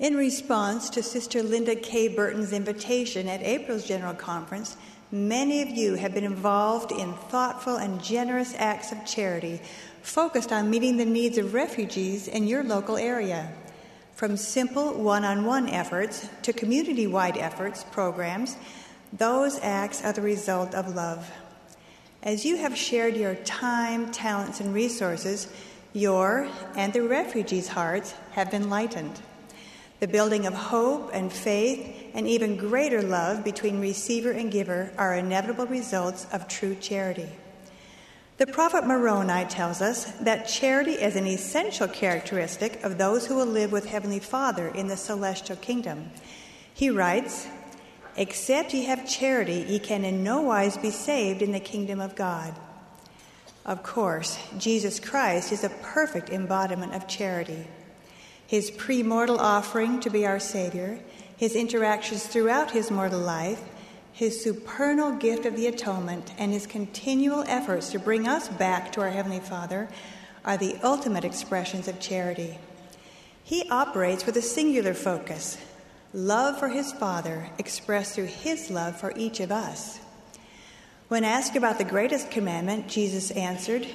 [0.00, 2.08] In response to Sister Linda K.
[2.08, 4.76] Burton's invitation at April's General Conference,
[5.12, 9.60] many of you have been involved in thoughtful and generous acts of charity
[10.02, 13.52] focused on meeting the needs of refugees in your local area.
[14.16, 18.56] From simple one on one efforts to community wide efforts, programs,
[19.12, 21.30] those acts are the result of love.
[22.20, 25.46] As you have shared your time, talents, and resources,
[25.92, 29.20] your and the refugees' hearts have been lightened.
[30.04, 35.14] The building of hope and faith and even greater love between receiver and giver are
[35.14, 37.30] inevitable results of true charity.
[38.36, 43.46] The prophet Moroni tells us that charity is an essential characteristic of those who will
[43.46, 46.10] live with Heavenly Father in the celestial kingdom.
[46.74, 47.46] He writes,
[48.14, 52.14] Except ye have charity, ye can in no wise be saved in the kingdom of
[52.14, 52.54] God.
[53.64, 57.66] Of course, Jesus Christ is a perfect embodiment of charity.
[58.46, 60.98] His premortal offering to be our Savior,
[61.36, 63.62] his interactions throughout his mortal life,
[64.12, 69.00] his supernal gift of the atonement, and his continual efforts to bring us back to
[69.00, 69.88] our Heavenly Father
[70.44, 72.58] are the ultimate expressions of charity.
[73.42, 75.58] He operates with a singular focus
[76.12, 79.98] love for his Father expressed through his love for each of us.
[81.08, 83.86] When asked about the greatest commandment, Jesus answered,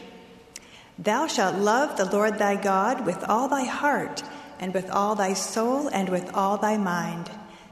[0.98, 4.22] Thou shalt love the Lord thy God with all thy heart,
[4.60, 7.30] and with all thy soul, and with all thy mind.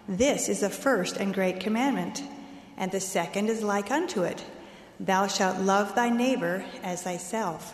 [0.07, 2.23] This is the first and great commandment.
[2.77, 4.43] And the second is like unto it
[4.99, 7.73] Thou shalt love thy neighbor as thyself.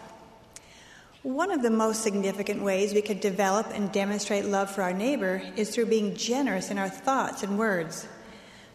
[1.22, 5.41] One of the most significant ways we could develop and demonstrate love for our neighbor
[5.56, 8.08] is through being generous in our thoughts and words.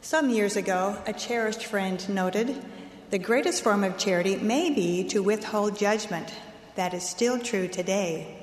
[0.01, 2.65] Some years ago, a cherished friend noted
[3.11, 6.33] the greatest form of charity may be to withhold judgment.
[6.77, 8.38] That is still true today.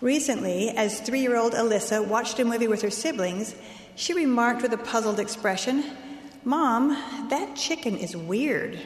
[0.00, 3.54] Recently, as three year old Alyssa watched a movie with her siblings,
[3.96, 5.84] she remarked with a puzzled expression,
[6.42, 6.88] Mom,
[7.28, 8.80] that chicken is weird.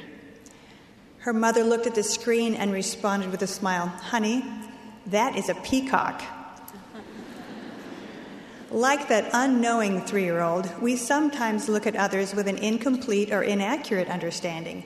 [1.19, 4.45] Her mother looked at the screen and responded with a smile Honey,
[5.07, 6.21] that is a peacock.
[8.73, 13.45] like that unknowing three year old, we sometimes look at others with an incomplete or
[13.45, 14.83] inaccurate understanding.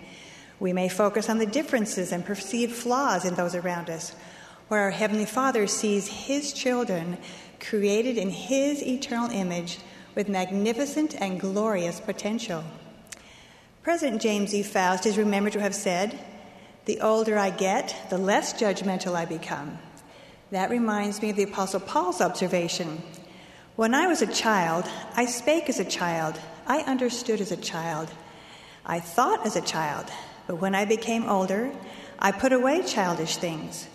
[0.60, 4.14] We may focus on the differences and perceive flaws in those around us,
[4.68, 7.18] where our Heavenly Father sees His children
[7.58, 9.78] created in His eternal image
[10.14, 12.64] with magnificent and glorious potential.
[13.82, 14.62] President James E.
[14.62, 16.18] Faust is remembered to have said,
[16.84, 19.78] The older I get, the less judgmental I become.
[20.50, 23.02] That reminds me of the Apostle Paul's observation.
[23.76, 28.10] When I was a child, I spake as a child, I understood as a child,
[28.84, 30.06] I thought as a child,
[30.46, 31.70] but when I became older,
[32.18, 33.86] I put away childish things.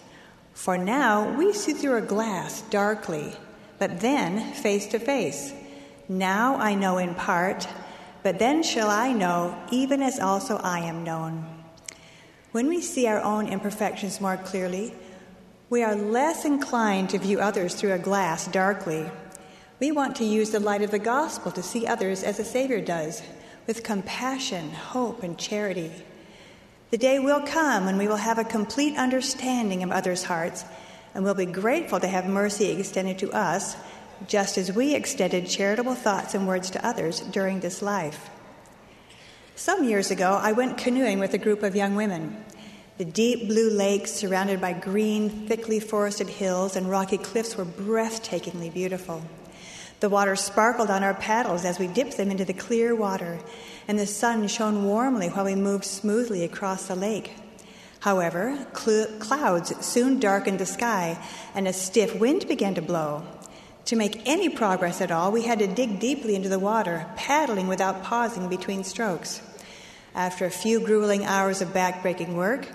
[0.53, 3.33] For now we see through a glass darkly,
[3.79, 5.53] but then face to face.
[6.07, 7.67] Now I know in part
[8.23, 11.45] but then shall I know, even as also I am known.
[12.53, 14.93] When we see our own imperfections more clearly,
[15.69, 19.05] we are less inclined to view others through a glass darkly.
[19.79, 22.79] We want to use the light of the gospel to see others as the Savior
[22.79, 23.21] does,
[23.67, 25.91] with compassion, hope, and charity.
[26.93, 30.63] The day will come when we will have a complete understanding of others' hearts
[31.15, 33.75] and will be grateful to have mercy extended to us
[34.27, 38.29] just as we extended charitable thoughts and words to others during this life.
[39.55, 42.45] Some years ago, I went canoeing with a group of young women.
[42.99, 48.71] The deep blue lakes, surrounded by green, thickly forested hills and rocky cliffs, were breathtakingly
[48.71, 49.23] beautiful.
[50.03, 53.39] The water sparkled on our paddles as we dipped them into the clear water,
[53.87, 57.31] and the sun shone warmly while we moved smoothly across the lake.
[58.01, 61.17] However, cl- clouds soon darkened the sky,
[61.55, 63.23] and a stiff wind began to blow.
[63.85, 67.69] To make any progress at all, we had to dig deeply into the water, paddling
[67.69, 69.41] without pausing between strokes.
[70.13, 72.67] After a few grueling hours of backbreaking work,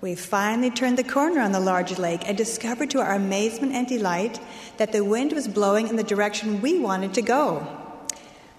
[0.00, 3.86] we finally turned the corner on the large lake and discovered to our amazement and
[3.86, 4.38] delight
[4.76, 7.66] that the wind was blowing in the direction we wanted to go.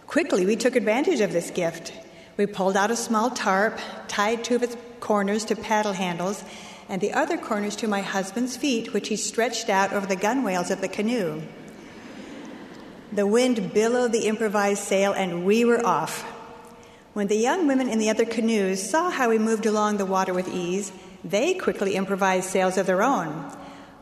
[0.08, 1.94] Quickly, we took advantage of this gift.
[2.38, 6.44] We pulled out a small tarp, tied two of its corners to paddle handles,
[6.90, 10.72] and the other corners to my husband's feet, which he stretched out over the gunwales
[10.72, 11.42] of the canoe.
[13.12, 16.24] The wind billowed the improvised sail, and we were off.
[17.14, 20.34] When the young women in the other canoes saw how we moved along the water
[20.34, 20.92] with ease,
[21.24, 23.52] they quickly improvised sails of their own.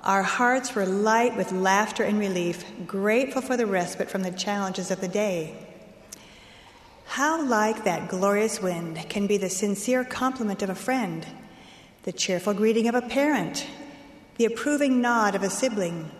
[0.04, 4.92] Our hearts were light with laughter and relief, grateful for the respite from the challenges
[4.92, 5.56] of the day.
[7.06, 11.26] How like that glorious wind can be the sincere compliment of a friend,
[12.04, 13.66] the cheerful greeting of a parent,
[14.38, 16.12] the approving nod of a sibling,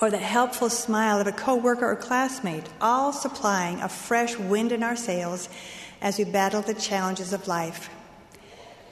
[0.00, 4.82] or the helpful smile of a coworker or classmate, all supplying a fresh wind in
[4.82, 5.48] our sails
[6.00, 7.90] as we battle the challenges of life.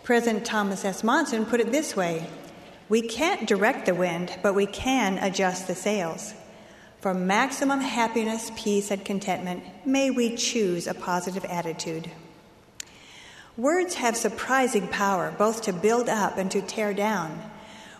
[0.07, 1.03] President Thomas S.
[1.03, 2.31] Monson put it this way
[2.89, 6.33] We can't direct the wind, but we can adjust the sails.
[7.01, 12.09] For maximum happiness, peace, and contentment, may we choose a positive attitude.
[13.57, 17.43] Words have surprising power, both to build up and to tear down.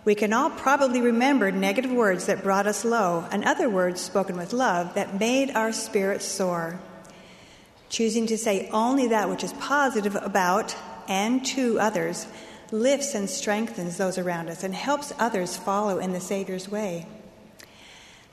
[0.05, 4.37] We can all probably remember negative words that brought us low and other words spoken
[4.37, 6.79] with love that made our spirits soar.
[7.89, 10.77] Choosing to say only that which is positive about
[11.09, 12.27] and to others
[12.73, 17.07] lifts and strengthens those around us and helps others follow in the Savior's way.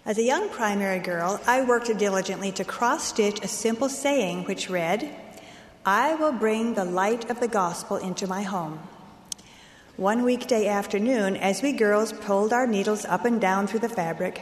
[0.06, 4.70] As a young primary girl, I worked diligently to cross stitch a simple saying which
[4.70, 5.10] read,
[5.86, 8.80] I will bring the light of the gospel into my home.
[9.96, 14.42] One weekday afternoon, as we girls pulled our needles up and down through the fabric,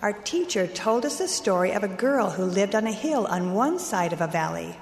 [0.00, 3.54] our teacher told us the story of a girl who lived on a hill on
[3.54, 4.76] one side of a valley.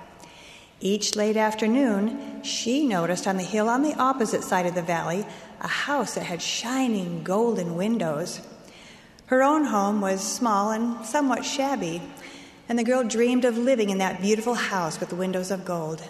[0.83, 5.27] Each late afternoon, she noticed on the hill on the opposite side of the valley
[5.61, 8.41] a house that had shining golden windows.
[9.27, 12.01] Her own home was small and somewhat shabby,
[12.67, 16.03] and the girl dreamed of living in that beautiful house with windows of gold.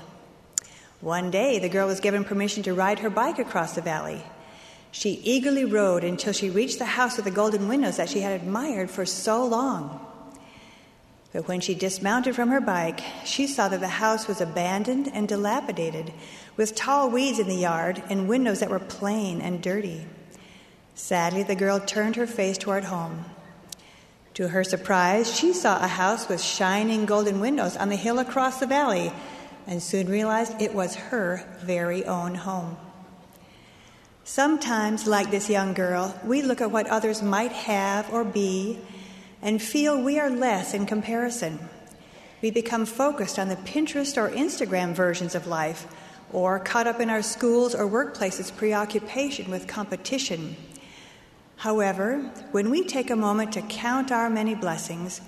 [1.00, 4.22] One day, the girl was given permission to ride her bike across the valley.
[4.92, 8.40] She eagerly rode until she reached the house with the golden windows that she had
[8.40, 10.06] admired for so long.
[11.32, 15.28] But when she dismounted from her bike, she saw that the house was abandoned and
[15.28, 16.12] dilapidated,
[16.56, 20.06] with tall weeds in the yard and windows that were plain and dirty.
[20.94, 23.24] Sadly, the girl turned her face toward home.
[24.34, 28.58] To her surprise, she saw a house with shining golden windows on the hill across
[28.58, 29.12] the valley
[29.66, 32.76] and soon realized it was her very own home.
[34.24, 38.78] Sometimes, like this young girl, we look at what others might have or be
[39.42, 41.58] and feel we are less in comparison.
[42.42, 45.86] We become focused on the Pinterest or Instagram versions of life,
[46.32, 50.56] or caught up in our schools or workplaces' preoccupation with competition.
[51.56, 52.18] However,
[52.52, 55.20] when we take a moment to count our many blessings,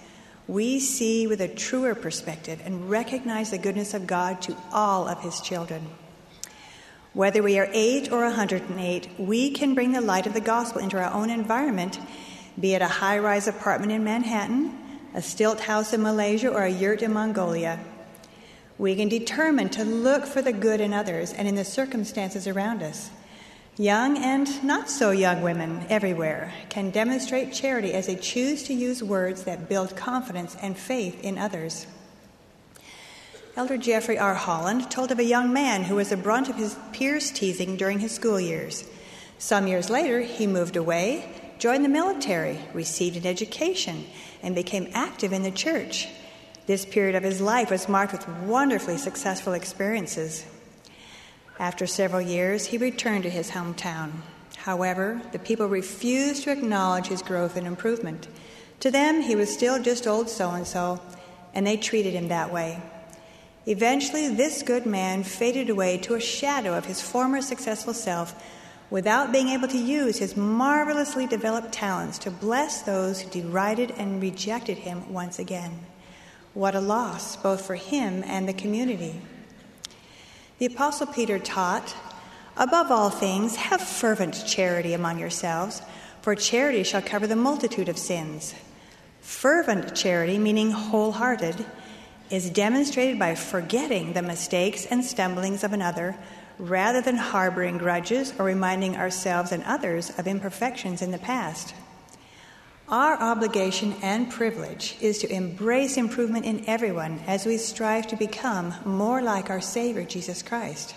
[0.49, 5.20] we see with a truer perspective and recognize the goodness of God to all of
[5.20, 5.87] His children.
[7.12, 10.99] Whether we are 8 or 108, we can bring the light of the gospel into
[10.99, 11.99] our own environment,
[12.58, 14.78] be it a high rise apartment in Manhattan,
[15.14, 17.78] a stilt house in Malaysia, or a yurt in Mongolia.
[18.78, 22.82] We can determine to look for the good in others and in the circumstances around
[22.82, 23.10] us.
[23.78, 29.02] Young and not so young women everywhere can demonstrate charity as they choose to use
[29.02, 31.87] words that build confidence and faith in others.
[33.56, 34.34] Elder Jeffrey R.
[34.34, 37.99] Holland told of a young man who was the brunt of his peers' teasing during
[37.99, 38.84] his school years.
[39.38, 44.05] Some years later, he moved away, joined the military, received an education,
[44.43, 46.09] and became active in the church.
[46.67, 50.44] This period of his life was marked with wonderfully successful experiences.
[51.61, 54.11] After several years, he returned to his hometown.
[54.56, 58.26] However, the people refused to acknowledge his growth and improvement.
[58.81, 61.00] To them, he was still just old so and so,
[61.55, 62.82] and they treated him that way.
[63.67, 68.35] Eventually, this good man faded away to a shadow of his former successful self
[68.93, 74.21] without being able to use his marvelously developed talents to bless those who derided and
[74.21, 75.73] rejected him once again.
[76.52, 79.19] What a loss, both for him and the community.
[80.59, 81.97] The Apostle Peter taught,
[82.59, 85.81] Above all things, have fervent charity among yourselves,
[86.21, 88.55] for charity shall cover the multitude of sins.
[89.23, 91.64] Fervent charity, meaning wholehearted,
[92.28, 96.14] is demonstrated by forgetting the mistakes and stumblings of another
[96.59, 101.75] rather than harboring grudges or reminding ourselves and others of imperfections in the past.
[102.88, 108.75] Our obligation and privilege is to embrace improvement in everyone as we strive to become
[108.85, 110.94] more like our Savior, Jesus Christ.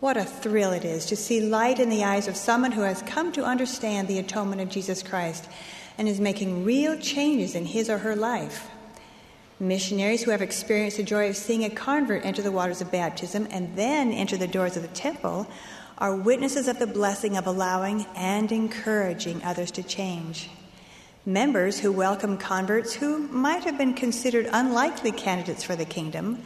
[0.00, 3.02] What a thrill it is to see light in the eyes of someone who has
[3.02, 5.48] come to understand the atonement of Jesus Christ
[5.98, 8.68] and is making real changes in his or her life.
[9.60, 13.46] Missionaries who have experienced the joy of seeing a convert enter the waters of baptism
[13.50, 15.46] and then enter the doors of the temple
[15.98, 20.50] are witnesses of the blessing of allowing and encouraging others to change.
[21.24, 26.42] Members who welcome converts who might have been considered unlikely candidates for the kingdom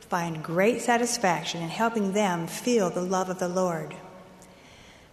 [0.00, 3.94] find great satisfaction in helping them feel the love of the Lord.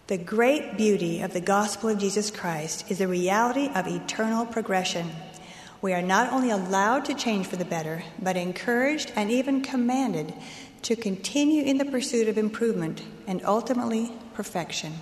[0.06, 5.10] The great beauty of the gospel of Jesus Christ is the reality of eternal progression.
[5.84, 10.32] We are not only allowed to change for the better, but encouraged and even commanded
[10.80, 14.94] to continue in the pursuit of improvement and ultimately perfection.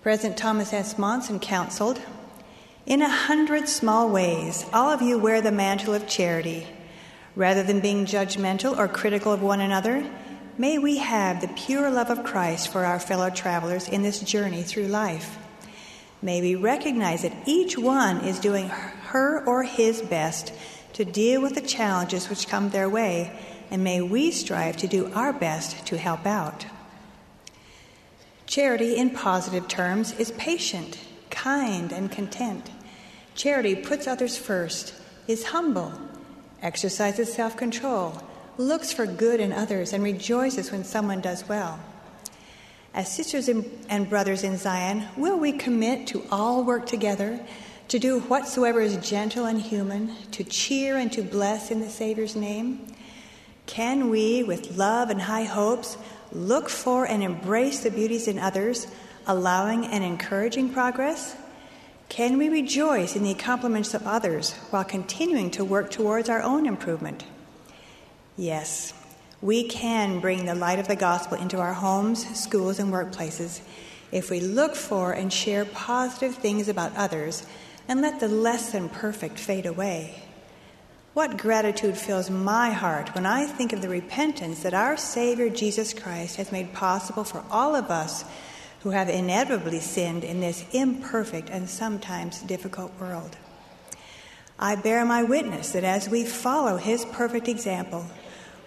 [0.00, 0.96] President Thomas S.
[0.96, 2.00] Monson counseled
[2.86, 6.66] In a hundred small ways, all of you wear the mantle of charity.
[7.36, 10.02] Rather than being judgmental or critical of one another,
[10.56, 14.62] may we have the pure love of Christ for our fellow travelers in this journey
[14.62, 15.36] through life.
[16.22, 18.70] May we recognize that each one is doing
[19.08, 20.52] her or his best
[20.94, 23.38] to deal with the challenges which come their way,
[23.70, 26.66] and may we strive to do our best to help out.
[28.46, 30.98] Charity, in positive terms, is patient,
[31.30, 32.70] kind, and content.
[33.34, 34.94] Charity puts others first,
[35.26, 35.92] is humble,
[36.62, 38.22] exercises self control,
[38.56, 41.78] looks for good in others, and rejoices when someone does well.
[42.94, 47.38] As sisters and brothers in Zion, will we commit to all work together
[47.88, 52.36] to do whatsoever is gentle and human, to cheer and to bless in the Savior's
[52.36, 52.86] name?
[53.66, 55.96] Can we, with love and high hopes,
[56.32, 58.86] look for and embrace the beauties in others,
[59.26, 61.34] allowing and encouraging progress?
[62.08, 66.66] Can we rejoice in the accomplishments of others while continuing to work towards our own
[66.66, 67.24] improvement?
[68.36, 68.92] Yes,
[69.40, 73.60] we can bring the light of the gospel into our homes, schools, and workplaces
[74.10, 77.46] if we look for and share positive things about others
[77.88, 80.22] and let the less than perfect fade away.
[81.14, 85.92] What gratitude fills my heart when I think of the repentance that our Savior Jesus
[85.92, 88.24] Christ has made possible for all of us
[88.80, 93.36] who have inevitably sinned in this imperfect and sometimes difficult world.
[94.58, 98.06] I bear my witness that as we follow his perfect example,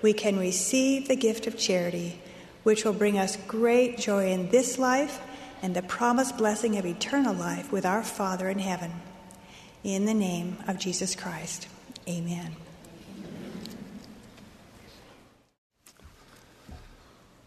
[0.01, 2.19] we can receive the gift of charity,
[2.63, 5.21] which will bring us great joy in this life
[5.61, 8.91] and the promised blessing of eternal life with our Father in heaven.
[9.83, 11.67] In the name of Jesus Christ,
[12.07, 12.55] amen.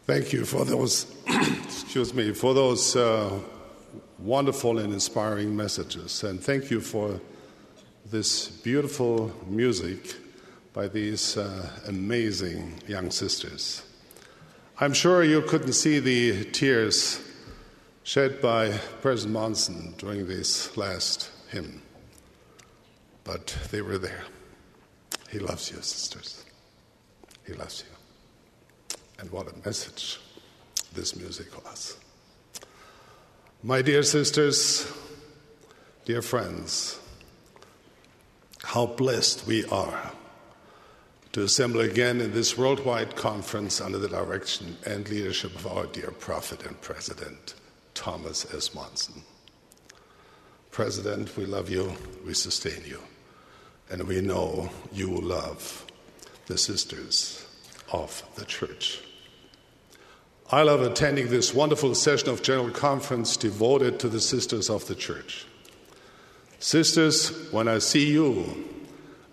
[0.07, 3.39] Thank you for those, excuse me, for those uh,
[4.19, 6.25] wonderful and inspiring messages.
[6.25, 7.21] And thank you for
[8.11, 10.17] this beautiful music
[10.73, 13.83] by these uh, amazing young sisters.
[14.81, 17.21] I'm sure you couldn't see the tears
[18.03, 21.81] shed by President Monson during this last hymn,
[23.25, 24.25] but they were there.
[25.31, 26.45] He loves you, sisters.
[27.47, 28.97] He loves you.
[29.19, 30.21] And what a message
[30.95, 31.97] this music was.
[33.63, 34.91] My dear sisters,
[36.05, 37.01] dear friends,
[38.63, 40.13] how blessed we are
[41.33, 46.13] to assemble again in this worldwide conference under the direction and leadership of our dear
[46.13, 47.55] prophet and president,
[47.95, 48.75] Thomas S.
[48.75, 49.23] Monson.
[50.71, 51.93] President, we love you,
[52.25, 53.01] we sustain you,
[53.91, 55.85] and we know you love
[56.47, 57.47] the sisters
[57.93, 59.01] of the church.
[60.51, 64.95] I love attending this wonderful session of General Conference devoted to the sisters of the
[64.95, 65.47] church.
[66.59, 68.65] Sisters, when I see you,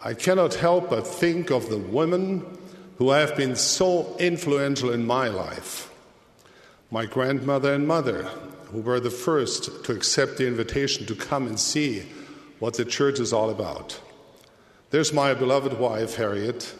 [0.03, 2.45] I cannot help but think of the women
[2.97, 5.91] who have been so influential in my life.
[6.89, 8.23] My grandmother and mother,
[8.71, 12.03] who were the first to accept the invitation to come and see
[12.59, 13.99] what the church is all about.
[14.91, 16.75] There's my beloved wife, Harriet,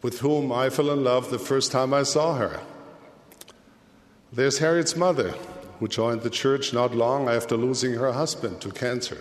[0.00, 2.60] with whom I fell in love the first time I saw her.
[4.32, 5.34] There's Harriet's mother,
[5.78, 9.18] who joined the church not long after losing her husband to cancer.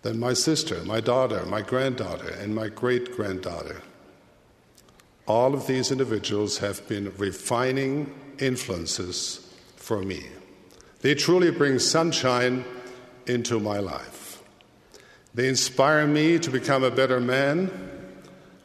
[0.00, 3.82] Then my sister, my daughter, my granddaughter, and my great granddaughter.
[5.26, 10.24] All of these individuals have been refining influences for me.
[11.02, 12.64] They truly bring sunshine
[13.26, 14.27] into my life.
[15.38, 17.70] They inspire me to become a better man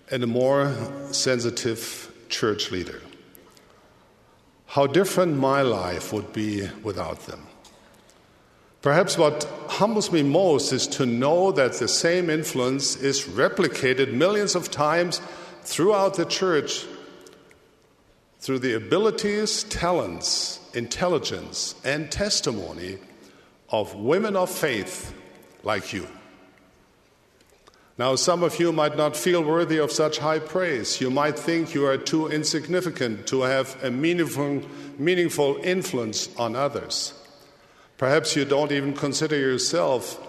[0.10, 0.76] and a more
[1.12, 3.00] sensitive church leader.
[4.66, 7.46] How different my life would be without them.
[8.82, 14.56] Perhaps what humbles me most is to know that the same influence is replicated millions
[14.56, 15.22] of times
[15.62, 16.88] throughout the church
[18.40, 22.98] through the abilities, talents, intelligence, and testimony
[23.70, 25.14] of women of faith
[25.62, 26.08] like you.
[27.98, 31.00] Now, some of you might not feel worthy of such high praise.
[31.00, 34.64] You might think you are too insignificant to have a meaningful,
[34.98, 37.14] meaningful influence on others.
[37.98, 40.20] Perhaps you don't even consider yourself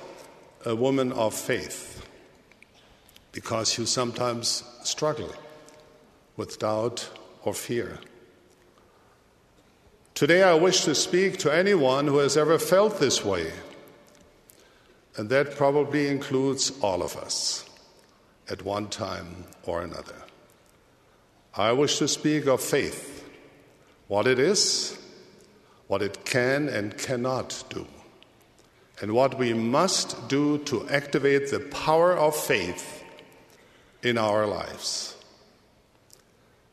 [0.66, 2.06] a woman of faith
[3.32, 5.32] because you sometimes struggle
[6.36, 7.08] with doubt
[7.44, 7.98] or fear.
[10.14, 13.50] Today, I wish to speak to anyone who has ever felt this way
[15.16, 17.68] and that probably includes all of us
[18.50, 20.16] at one time or another.
[21.54, 23.24] I wish to speak of faith,
[24.08, 24.98] what it is,
[25.86, 27.86] what it can and cannot do,
[29.00, 33.04] and what we must do to activate the power of faith
[34.02, 35.16] in our lives.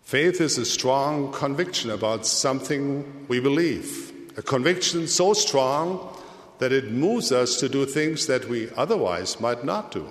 [0.01, 6.17] Faith is a strong conviction about something we believe, a conviction so strong
[6.61, 10.07] that it moves us to do things that we otherwise might not do.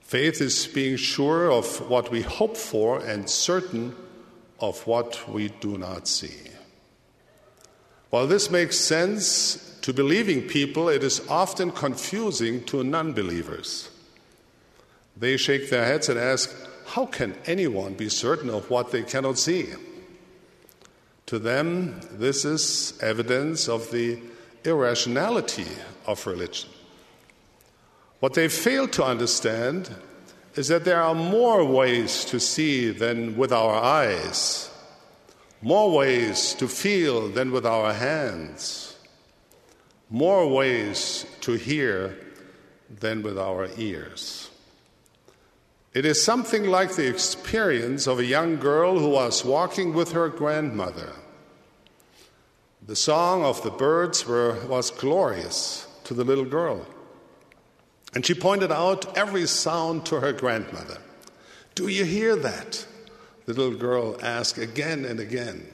[0.00, 3.94] Faith is being sure of what we hope for and certain
[4.58, 6.48] of what we do not see.
[8.08, 13.90] While this makes sense to believing people, it is often confusing to non believers.
[15.14, 16.50] They shake their heads and ask,
[16.86, 19.74] How can anyone be certain of what they cannot see?
[21.26, 24.20] To them, this is evidence of the
[24.66, 25.68] irrationality
[26.06, 26.70] of religion.
[28.20, 29.90] What they fail to understand
[30.54, 34.70] is that there are more ways to see than with our eyes,
[35.60, 38.96] more ways to feel than with our hands,
[40.08, 42.16] more ways to hear
[43.00, 44.50] than with our ears.
[45.92, 50.28] It is something like the experience of a young girl who was walking with her
[50.28, 51.12] grandmother.
[52.86, 56.86] The song of the birds were, was glorious to the little girl.
[58.14, 60.98] And she pointed out every sound to her grandmother.
[61.74, 62.86] Do you hear that?
[63.46, 65.66] The little girl asked again and again.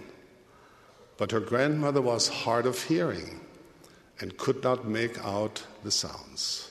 [1.19, 3.41] But her grandmother was hard of hearing
[4.19, 6.71] and could not make out the sounds.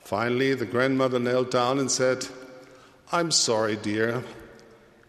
[0.00, 2.26] Finally, the grandmother knelt down and said,
[3.12, 4.24] I'm sorry, dear.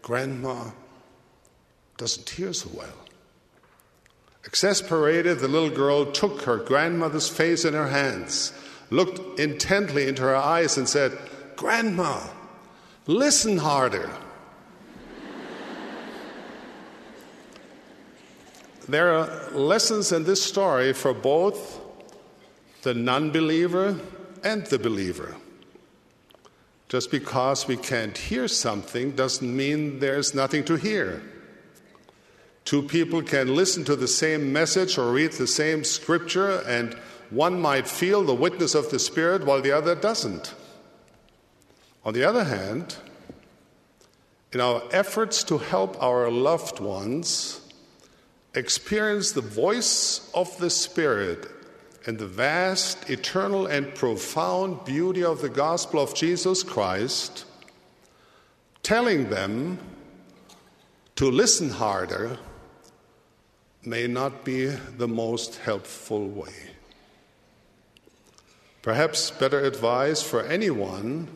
[0.00, 0.70] Grandma
[1.96, 2.94] doesn't hear so well.
[4.44, 8.52] Exasperated, the little girl took her grandmother's face in her hands
[8.92, 11.18] looked intently into her eyes and said,
[11.56, 12.20] Grandma,
[13.06, 14.10] listen harder.
[18.88, 21.80] there are lessons in this story for both
[22.82, 23.98] the non believer
[24.44, 25.36] and the believer.
[26.88, 31.22] Just because we can't hear something doesn't mean there's nothing to hear.
[32.64, 36.94] Two people can listen to the same message or read the same scripture and
[37.30, 40.54] one might feel the witness of the Spirit while the other doesn't.
[42.04, 42.96] On the other hand,
[44.52, 47.60] in our efforts to help our loved ones
[48.54, 51.48] experience the voice of the Spirit
[52.06, 57.46] and the vast, eternal, and profound beauty of the gospel of Jesus Christ,
[58.82, 59.78] telling them
[61.16, 62.38] to listen harder
[63.84, 66.54] may not be the most helpful way.
[68.82, 71.28] Perhaps better advice for anyone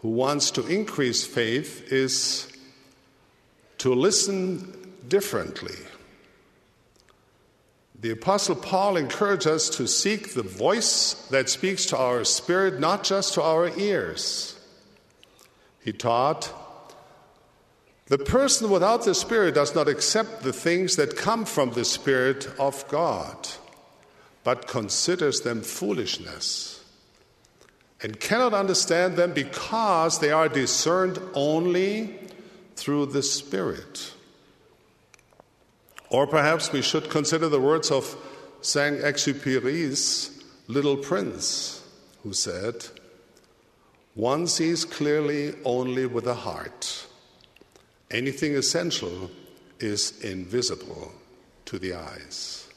[0.00, 2.48] who wants to increase faith is
[3.78, 5.76] to listen differently.
[7.98, 13.04] The Apostle Paul encouraged us to seek the voice that speaks to our spirit, not
[13.04, 14.60] just to our ears.
[15.80, 16.52] He taught,
[18.06, 22.48] The person without the Spirit does not accept the things that come from the Spirit
[22.58, 23.48] of God
[24.44, 26.84] but considers them foolishness
[28.00, 32.16] and cannot understand them because they are discerned only
[32.76, 34.12] through the Spirit.
[36.10, 38.16] Or perhaps we should consider the words of
[38.60, 41.84] Saint Exupéry's Little Prince,
[42.22, 42.86] who said,
[44.14, 47.05] One sees clearly only with the heart.
[48.10, 49.30] Anything essential
[49.80, 51.12] is invisible
[51.66, 52.68] to the eyes.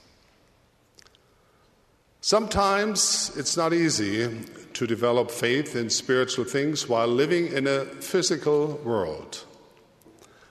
[2.21, 8.79] Sometimes it's not easy to develop faith in spiritual things while living in a physical
[8.83, 9.45] world.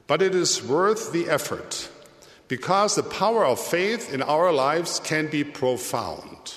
[0.07, 1.91] But it is worth the effort
[2.49, 6.55] because the power of faith in our lives can be profound.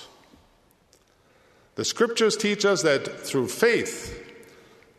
[1.74, 4.18] The scriptures teach us that through faith,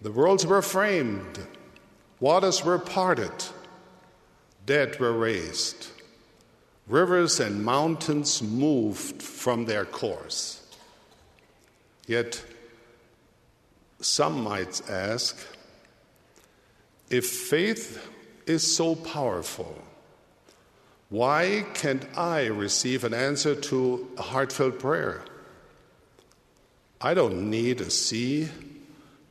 [0.01, 1.39] the worlds were framed,
[2.23, 3.33] waters were parted,
[4.65, 5.87] dead were raised.
[6.87, 10.65] Rivers and mountains moved from their course.
[12.07, 12.41] Yet,
[13.99, 15.35] some might ask
[17.09, 18.09] if faith
[18.45, 19.77] is so powerful,
[21.09, 25.25] why can't I receive an answer to a heartfelt prayer?
[27.01, 28.47] I don't need a sea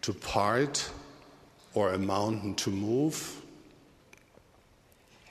[0.03, 0.91] to part
[1.75, 3.41] or a mountain to move.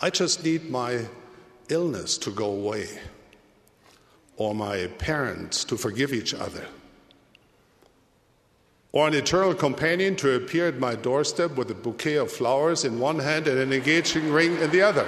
[0.02, 1.06] I just need my
[1.70, 2.88] illness to go away,
[4.38, 6.66] or my parents to forgive each other,
[8.92, 13.00] or an eternal companion to appear at my doorstep with a bouquet of flowers in
[13.00, 15.08] one hand and an engaging ring in the other.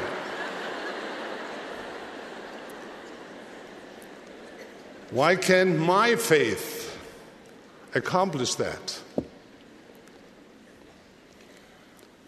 [5.12, 6.98] Why can my faith
[7.93, 9.02] accomplish that?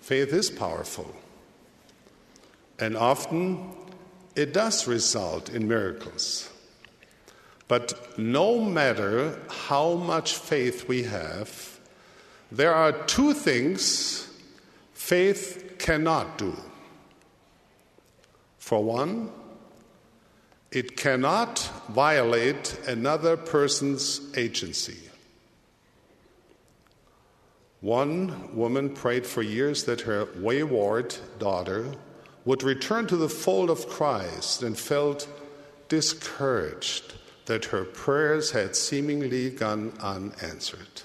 [0.06, 1.16] Faith is powerful,
[2.78, 3.72] and often
[4.36, 6.48] it does result in miracles.
[7.68, 11.80] But no matter how much faith we have,
[12.52, 14.32] there are two things
[14.94, 16.56] faith cannot do.
[18.60, 19.32] For one,
[20.70, 25.05] it cannot violate another person's agency.
[27.86, 31.92] One woman prayed for years that her wayward daughter
[32.44, 35.28] would return to the fold of Christ and felt
[35.88, 37.14] discouraged
[37.46, 41.04] that her prayers had seemingly gone unanswered.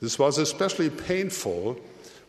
[0.00, 1.78] This was especially painful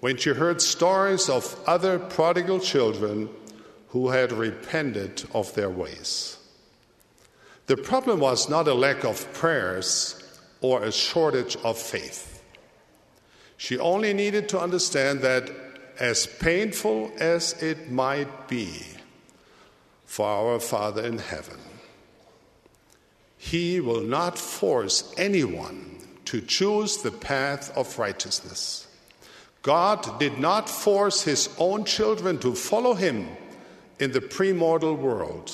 [0.01, 3.29] when she heard stories of other prodigal children
[3.91, 6.35] who had repented of their ways.
[7.67, 10.21] The problem was not a lack of prayers
[10.59, 12.28] or a shortage of faith.
[13.59, 15.51] She only needed to understand that,
[15.99, 18.71] as painful as it might be
[20.05, 21.59] for our Father in heaven,
[23.37, 28.87] He will not force anyone to choose the path of righteousness.
[29.61, 33.27] God did not force His own children to follow Him
[33.99, 35.51] in the premortal world,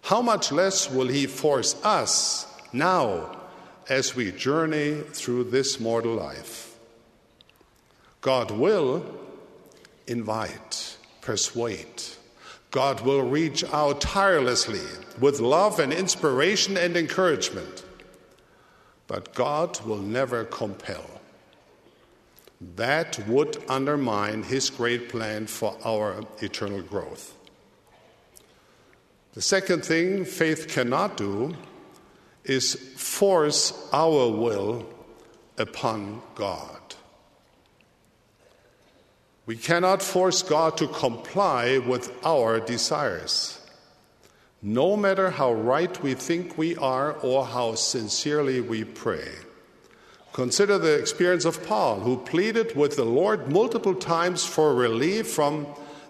[0.00, 3.36] how much less will He force us now
[3.90, 6.67] as we journey through this mortal life?
[8.20, 9.04] God will
[10.06, 12.02] invite, persuade.
[12.70, 14.80] God will reach out tirelessly
[15.20, 17.84] with love and inspiration and encouragement.
[19.06, 21.20] But God will never compel.
[22.76, 27.34] That would undermine His great plan for our eternal growth.
[29.34, 31.54] The second thing faith cannot do
[32.44, 34.86] is force our will
[35.56, 36.96] upon God.
[39.48, 43.58] We cannot force God to comply with our desires.
[44.60, 49.30] No matter how right we think we are or how sincerely we pray.
[50.34, 55.66] Consider the experience of Paul, who pleaded with the Lord multiple times for relief from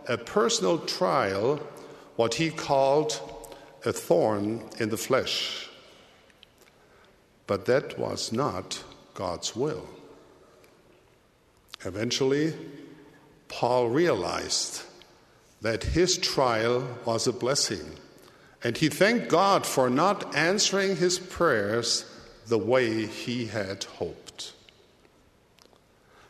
[0.08, 1.60] a personal trial
[2.16, 3.20] what he called
[3.84, 5.68] a thorn in the flesh.
[7.46, 8.82] But that was not
[9.14, 9.88] God's will.
[11.84, 12.52] Eventually,
[13.48, 14.82] Paul realized
[15.60, 17.96] that his trial was a blessing,
[18.62, 22.04] and he thanked God for not answering his prayers
[22.46, 24.52] the way he had hoped.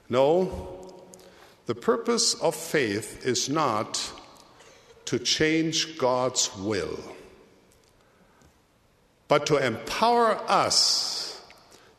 [0.09, 0.95] No,
[1.67, 4.13] the purpose of faith is not
[5.05, 6.99] to change God's will,
[9.27, 11.43] but to empower us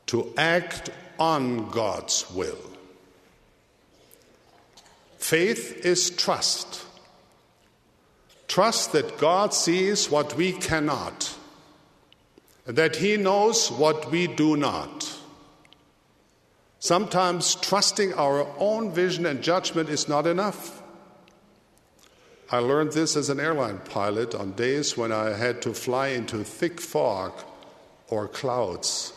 [0.08, 2.68] to act on God's will.
[5.19, 6.86] Faith is trust.
[8.47, 11.36] Trust that God sees what we cannot,
[12.65, 15.17] and that He knows what we do not.
[16.79, 20.82] Sometimes trusting our own vision and judgment is not enough.
[22.49, 26.43] I learned this as an airline pilot on days when I had to fly into
[26.43, 27.34] thick fog
[28.08, 29.13] or clouds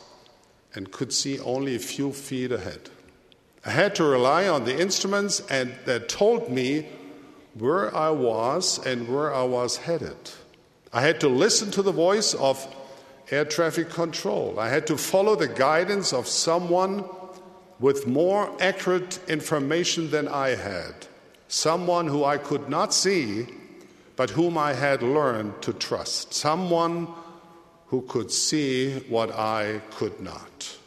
[0.75, 2.91] and could see only a few feet ahead.
[3.65, 6.89] I had to rely on the instruments and that told me
[7.55, 10.17] where I was and where I was headed.
[10.93, 12.67] I had to listen to the voice of
[13.31, 14.59] air traffic control.
[14.59, 17.05] I had to follow the guidance of someone
[17.79, 20.95] with more accurate information than I had
[21.53, 23.47] someone who I could not see,
[24.17, 27.07] but whom I had learned to trust, someone
[27.89, 30.79] who could see what I could not.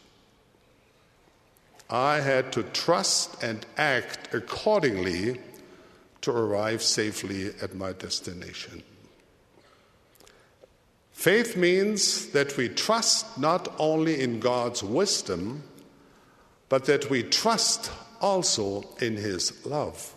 [1.90, 5.40] I had to trust and act accordingly
[6.22, 8.84] to arrive safely at my destination.
[11.12, 15.64] Faith means that we trust not only in God's wisdom,
[16.68, 20.14] but that we trust also in His love.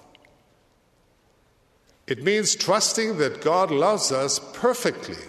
[2.06, 5.22] It means trusting that God loves us perfectly,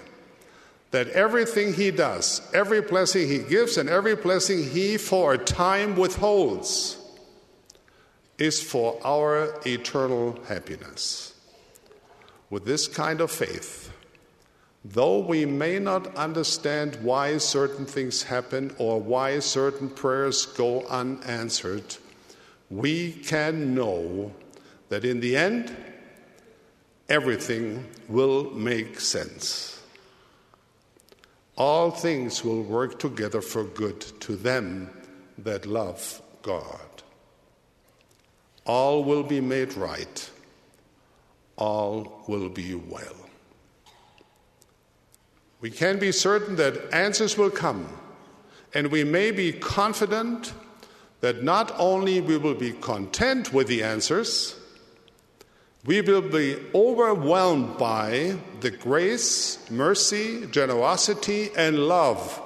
[0.92, 5.96] that everything He does, every blessing He gives, and every blessing He for a time
[5.96, 6.98] withholds
[8.38, 11.34] is for our eternal happiness.
[12.50, 13.92] With this kind of faith,
[14.84, 21.98] though we may not understand why certain things happen or why certain prayers go unanswered,
[22.70, 24.32] we can know
[24.88, 25.76] that in the end,
[27.10, 29.79] everything will make sense.
[31.60, 34.90] All things will work together for good to them
[35.38, 37.04] that love God.
[38.66, 40.30] All will be made right,
[41.58, 43.16] all will be well.
[45.60, 47.90] We can be certain that answers will come,
[48.74, 50.54] and we may be confident
[51.20, 54.56] that not only we will be content with the answers,
[55.86, 62.42] we will be overwhelmed by the grace, mercy, generosity, and love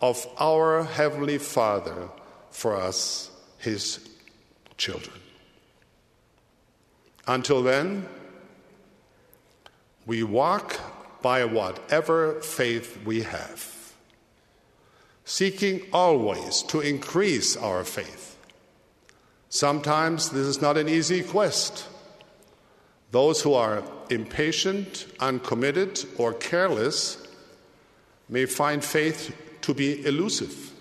[0.00, 2.08] of our Heavenly Father
[2.50, 4.06] for us, His
[4.76, 5.16] children.
[7.26, 8.06] Until then,
[10.04, 10.78] we walk
[11.22, 13.94] by whatever faith we have,
[15.24, 18.36] seeking always to increase our faith.
[19.48, 21.86] Sometimes this is not an easy quest.
[23.14, 27.28] Those who are impatient, uncommitted, or careless
[28.28, 30.72] may find faith to be elusive.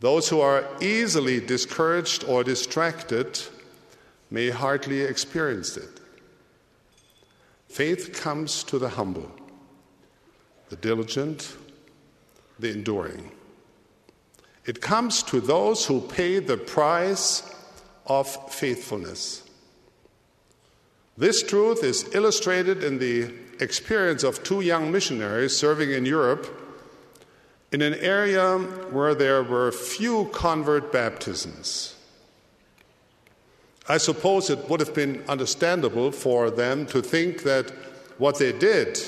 [0.00, 3.40] Those who are easily discouraged or distracted
[4.32, 6.00] may hardly experience it.
[7.68, 9.30] Faith comes to the humble,
[10.70, 11.56] the diligent,
[12.58, 13.30] the enduring.
[14.64, 17.48] It comes to those who pay the price
[18.08, 19.43] of faithfulness.
[21.16, 26.46] This truth is illustrated in the experience of two young missionaries serving in Europe
[27.70, 28.58] in an area
[28.90, 31.96] where there were few convert baptisms.
[33.88, 37.70] I suppose it would have been understandable for them to think that
[38.18, 38.98] what they did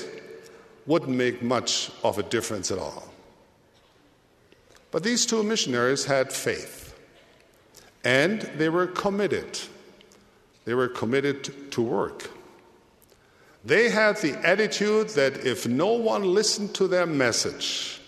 [0.85, 3.11] wouldn't make much of a difference at all.
[4.91, 6.97] But these two missionaries had faith,
[8.03, 9.59] and they were committed.
[10.67, 12.29] They were committed to work.
[13.63, 18.01] They had the attitude that if no one listened to their message,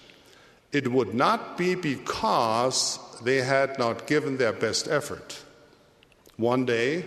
[0.73, 5.41] it would not be because they had not given their best effort.
[6.35, 7.05] One day,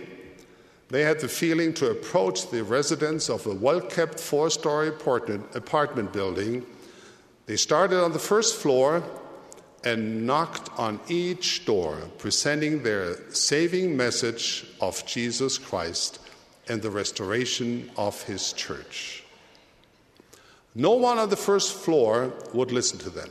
[0.89, 6.11] they had the feeling to approach the residence of a well kept four story apartment
[6.11, 6.65] building.
[7.45, 9.03] They started on the first floor
[9.83, 16.19] and knocked on each door, presenting their saving message of Jesus Christ
[16.67, 19.23] and the restoration of his church.
[20.75, 23.29] No one on the first floor would listen to them.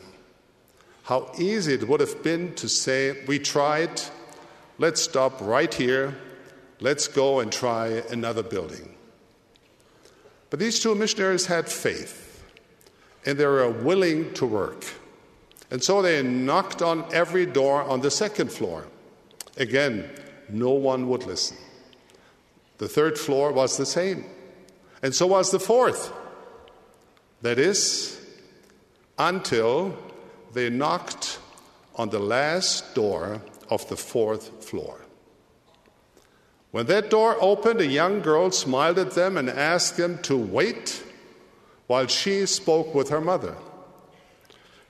[1.05, 4.01] How easy it would have been to say, We tried,
[4.79, 6.17] let's stop right here,
[6.81, 8.95] let's go and try another building.
[10.51, 12.45] But these two missionaries had faith,
[13.25, 14.85] and they were willing to work.
[15.73, 18.85] And so they knocked on every door on the second floor.
[19.57, 20.11] Again,
[20.51, 21.57] no one would listen.
[22.77, 24.27] The third floor was the same,
[25.03, 26.13] and so was the fourth.
[27.41, 28.21] That is,
[29.19, 29.97] until
[30.53, 31.39] they knocked
[31.97, 35.01] on the last door of the fourth floor.
[36.71, 41.03] When that door opened, a young girl smiled at them and asked them to wait
[41.87, 43.57] while she spoke with her mother.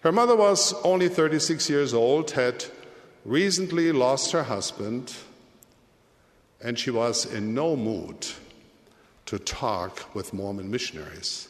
[0.02, 2.64] Her mother was only 36 years old, had
[3.24, 5.14] recently lost her husband,
[6.60, 8.26] and she was in no mood
[9.26, 11.48] to talk with Mormon missionaries.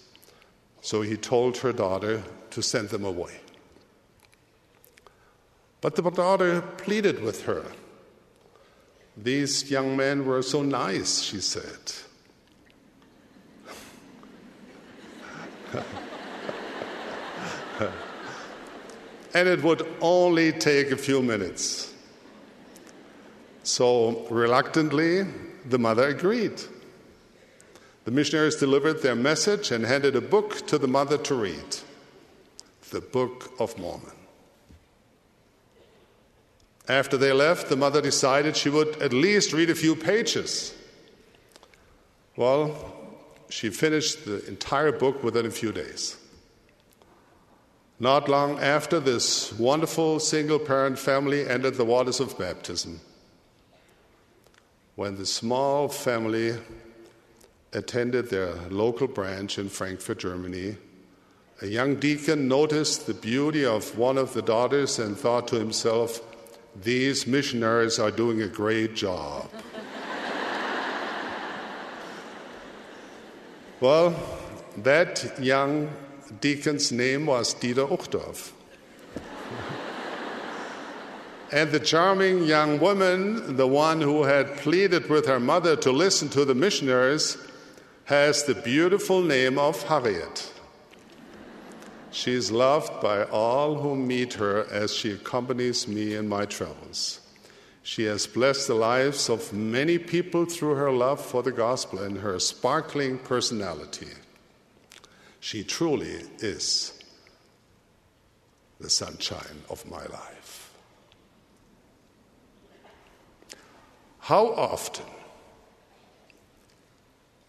[0.82, 3.40] So he told her daughter to send them away.
[5.80, 7.64] But the daughter pleaded with her.
[9.16, 11.92] These young men were so nice, she said.
[19.34, 21.92] and it would only take a few minutes.
[23.62, 25.24] So, reluctantly,
[25.68, 26.60] the mother agreed.
[28.04, 31.76] The missionaries delivered their message and handed a book to the mother to read
[32.90, 34.12] the Book of Mormon.
[36.88, 40.74] After they left, the mother decided she would at least read a few pages.
[42.36, 42.94] Well,
[43.48, 46.16] she finished the entire book within a few days.
[48.02, 53.00] Not long after, this wonderful single parent family entered the waters of baptism.
[54.96, 56.56] When the small family
[57.72, 60.78] attended their local branch in Frankfurt, Germany,
[61.60, 66.20] a young deacon noticed the beauty of one of the daughters and thought to himself,
[66.74, 69.48] These missionaries are doing a great job.
[73.80, 74.12] well,
[74.78, 75.88] that young
[76.40, 78.52] deacon's name was Dieter Uchtdorf.
[81.52, 86.28] and the charming young woman, the one who had pleaded with her mother to listen
[86.30, 87.36] to the missionaries,
[88.06, 90.52] has the beautiful name of Harriet.
[92.10, 97.20] She is loved by all who meet her as she accompanies me in my travels.
[97.82, 102.18] She has blessed the lives of many people through her love for the gospel and
[102.18, 104.08] her sparkling personality.
[105.42, 106.96] She truly is
[108.78, 110.72] the sunshine of my life.
[114.20, 115.04] How often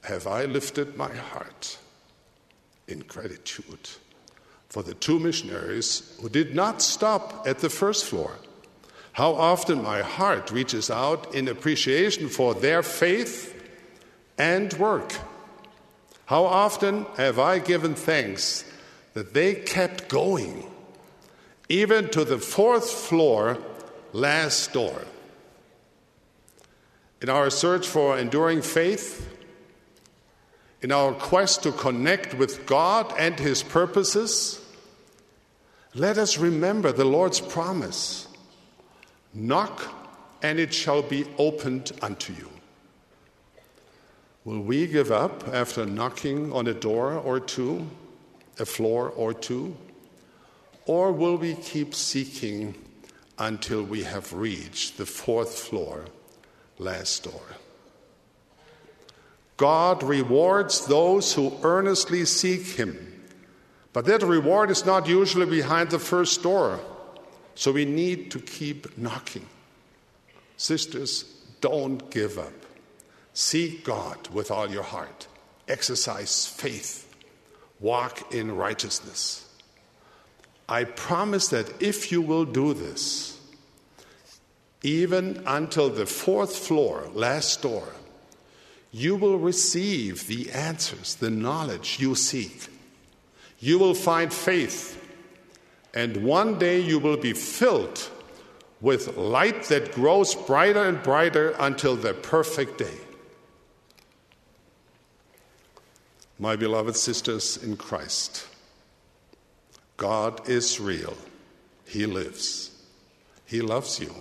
[0.06, 1.78] have I lifted my heart
[2.88, 3.90] in gratitude
[4.70, 8.40] for the two missionaries who did not stop at the first floor?
[9.12, 13.54] How often my heart reaches out in appreciation for their faith
[14.40, 15.14] and work.
[16.26, 18.64] How often have I given thanks
[19.14, 20.66] that they kept going,
[21.70, 23.58] even to the fourth floor,
[24.14, 25.04] last door?
[27.22, 29.30] In our search for enduring faith,
[30.82, 34.60] in our quest to connect with God and His purposes,
[35.94, 38.28] let us remember the Lord's promise
[39.34, 39.82] Knock,
[40.44, 42.53] and it shall be opened unto you.
[44.46, 47.88] Will we give up after knocking on a door or two,
[48.60, 49.76] a floor or two?
[50.86, 52.76] Or will we keep seeking
[53.40, 56.06] until we have reached the fourth floor,
[56.78, 57.42] last door?
[59.56, 63.24] God rewards those who earnestly seek Him.
[63.94, 66.82] But that reward is not usually behind the first door.
[67.56, 69.46] So we need to keep knocking.
[70.58, 71.24] Sisters,
[71.62, 72.52] don't give up.
[73.34, 75.28] Seek God with all your heart.
[75.68, 77.12] Exercise faith.
[77.80, 79.50] Walk in righteousness.
[80.70, 83.40] I promise that if you will do this,
[84.84, 87.88] even until the fourth floor, last door,
[88.92, 92.68] you will receive the answers, the knowledge you seek.
[93.60, 95.02] You will find faith,
[95.94, 98.10] and one day you will be filled
[98.82, 102.98] with light that grows brighter and brighter until the perfect day.
[106.40, 108.48] My beloved sisters in Christ,
[109.98, 111.16] God is real.
[111.86, 112.72] He lives.
[113.46, 114.14] He loves you.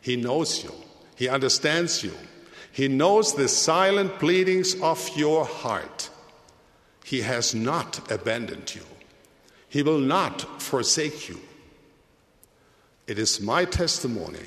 [0.00, 0.72] He knows you.
[1.16, 2.12] He understands you.
[2.72, 6.10] He knows the silent pleadings of your heart.
[7.04, 8.82] He has not abandoned you.
[9.68, 11.40] He will not forsake you.
[13.06, 14.46] It is my testimony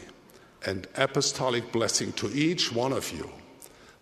[0.65, 3.29] and apostolic blessing to each one of you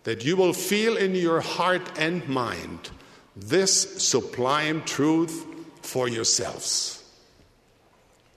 [0.05, 2.89] that you will feel in your heart and mind
[3.35, 5.45] this sublime truth
[5.81, 7.03] for yourselves.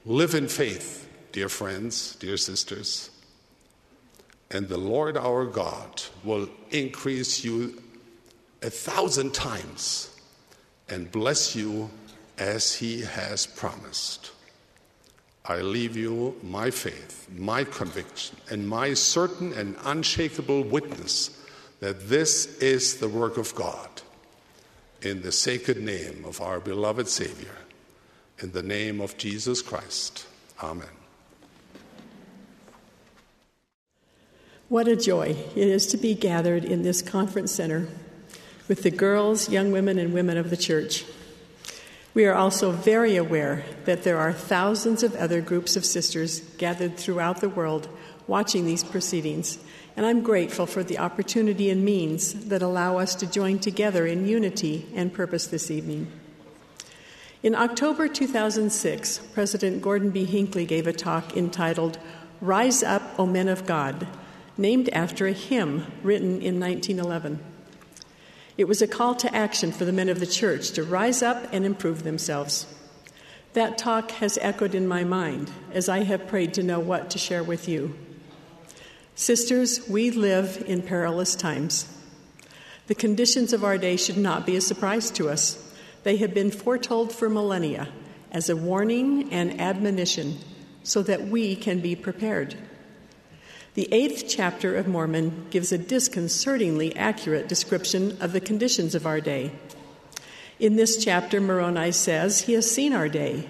[0.04, 3.11] Live in faith, dear friends, dear sisters
[4.50, 7.83] and the Lord our God will increase you
[8.62, 10.14] a thousand times
[10.88, 11.90] and bless you
[12.38, 14.31] as he has promised.
[15.44, 21.31] I leave you my faith, my conviction, and my certain and unshakable witness
[21.80, 23.88] that this is the work of God.
[25.02, 27.54] In the sacred name of our beloved Savior,
[28.40, 30.26] in the name of Jesus Christ.
[30.60, 30.88] Amen.
[34.68, 37.88] What a joy it is to be gathered in this conference center
[38.66, 41.04] with the girls, young women, and women of the church.
[42.12, 46.96] We are also very aware that there are thousands of other groups of sisters gathered
[46.96, 47.88] throughout the world
[48.26, 49.58] watching these proceedings,
[49.98, 54.28] and I'm grateful for the opportunity and means that allow us to join together in
[54.28, 56.06] unity and purpose this evening.
[57.42, 60.24] In October 2006, President Gordon B.
[60.24, 61.98] Hinckley gave a talk entitled
[62.40, 64.06] Rise Up, O Men of God
[64.56, 67.40] named after a hymn written in 1911.
[68.56, 71.52] It was a call to action for the men of the church to rise up
[71.52, 72.72] and improve themselves.
[73.54, 77.18] That talk has echoed in my mind as I have prayed to know what to
[77.18, 77.96] share with you.
[79.18, 81.92] Sisters, we live in perilous times.
[82.87, 85.74] The conditions of our day should not be a surprise to us.
[86.05, 87.88] They have been foretold for millennia
[88.30, 90.38] as a warning and admonition
[90.84, 92.55] so that we can be prepared.
[93.74, 99.20] The eighth chapter of Mormon gives a disconcertingly accurate description of the conditions of our
[99.20, 99.51] day.
[100.61, 103.49] In this chapter, Moroni says he has seen our day,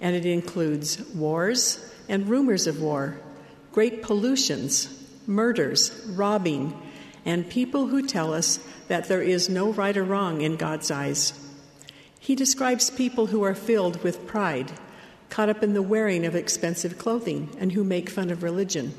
[0.00, 3.20] and it includes wars and rumors of war,
[3.70, 4.96] great pollutions,
[5.30, 6.78] murders, robbing,
[7.24, 8.58] and people who tell us
[8.88, 11.32] that there is no right or wrong in God's eyes.
[12.18, 14.72] He describes people who are filled with pride,
[15.30, 18.92] caught up in the wearing of expensive clothing, and who make fun of religion.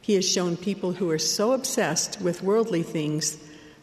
[0.00, 3.38] He has shown people who are so obsessed with worldly things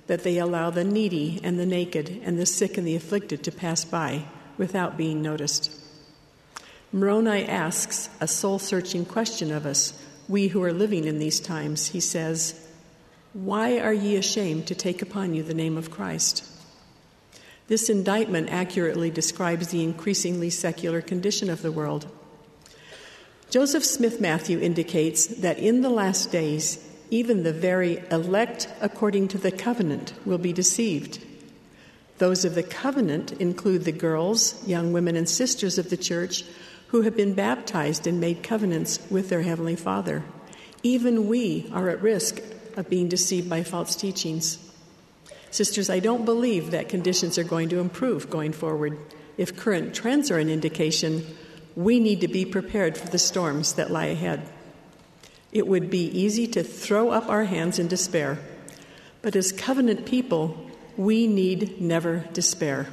[0.08, 3.51] that they allow the needy and the naked and the sick and the afflicted to
[3.51, 4.26] pass by
[4.58, 5.72] without being noticed.
[6.91, 9.93] Moroni asks a soul searching question of us,
[10.28, 11.88] we who are living in these times.
[11.88, 12.67] He says,
[13.34, 16.49] Why are ye ashamed to take upon you the name of Christ?
[17.67, 22.07] This indictment accurately describes the increasingly secular condition of the world.
[23.49, 29.38] Joseph Smith Matthew indicates that in the last days, even the very elect according to
[29.38, 31.24] the covenant will be deceived.
[32.17, 36.43] Those of the covenant include the girls, young women, and sisters of the church
[36.93, 40.23] who have been baptized and made covenants with their Heavenly Father.
[40.83, 42.39] Even we are at risk
[42.77, 44.59] of being deceived by false teachings.
[45.49, 48.99] Sisters, I don't believe that conditions are going to improve going forward.
[49.37, 51.25] If current trends are an indication,
[51.75, 54.47] we need to be prepared for the storms that lie ahead.
[55.51, 58.37] It would be easy to throw up our hands in despair,
[59.23, 62.89] but as covenant people, we need never despair.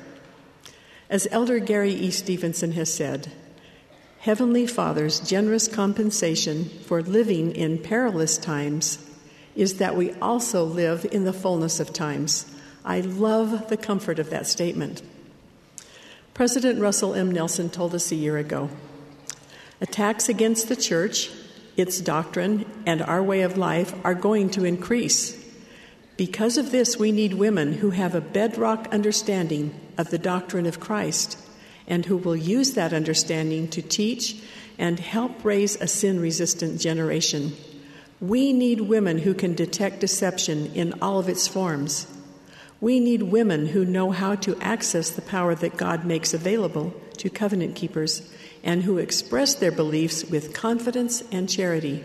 [1.11, 2.11] As Elder Gary E.
[2.11, 3.31] Stevenson has said,
[4.21, 8.99] Heavenly Father's generous compensation for living in perilous times
[9.57, 12.45] is that we also live in the fullness of times.
[12.85, 15.01] I love the comfort of that statement.
[16.35, 17.31] President Russell M.
[17.31, 18.69] Nelson told us a year ago
[19.81, 21.31] attacks against the church,
[21.79, 25.43] its doctrine, and our way of life are going to increase.
[26.19, 30.79] Because of this, we need women who have a bedrock understanding of the doctrine of
[30.79, 31.39] Christ
[31.91, 34.37] and who will use that understanding to teach
[34.79, 37.53] and help raise a sin resistant generation.
[38.21, 42.07] We need women who can detect deception in all of its forms.
[42.81, 47.29] We need women who know how to access the power that God makes available to
[47.29, 48.23] covenant keepers
[48.63, 52.05] and who express their beliefs with confidence and charity.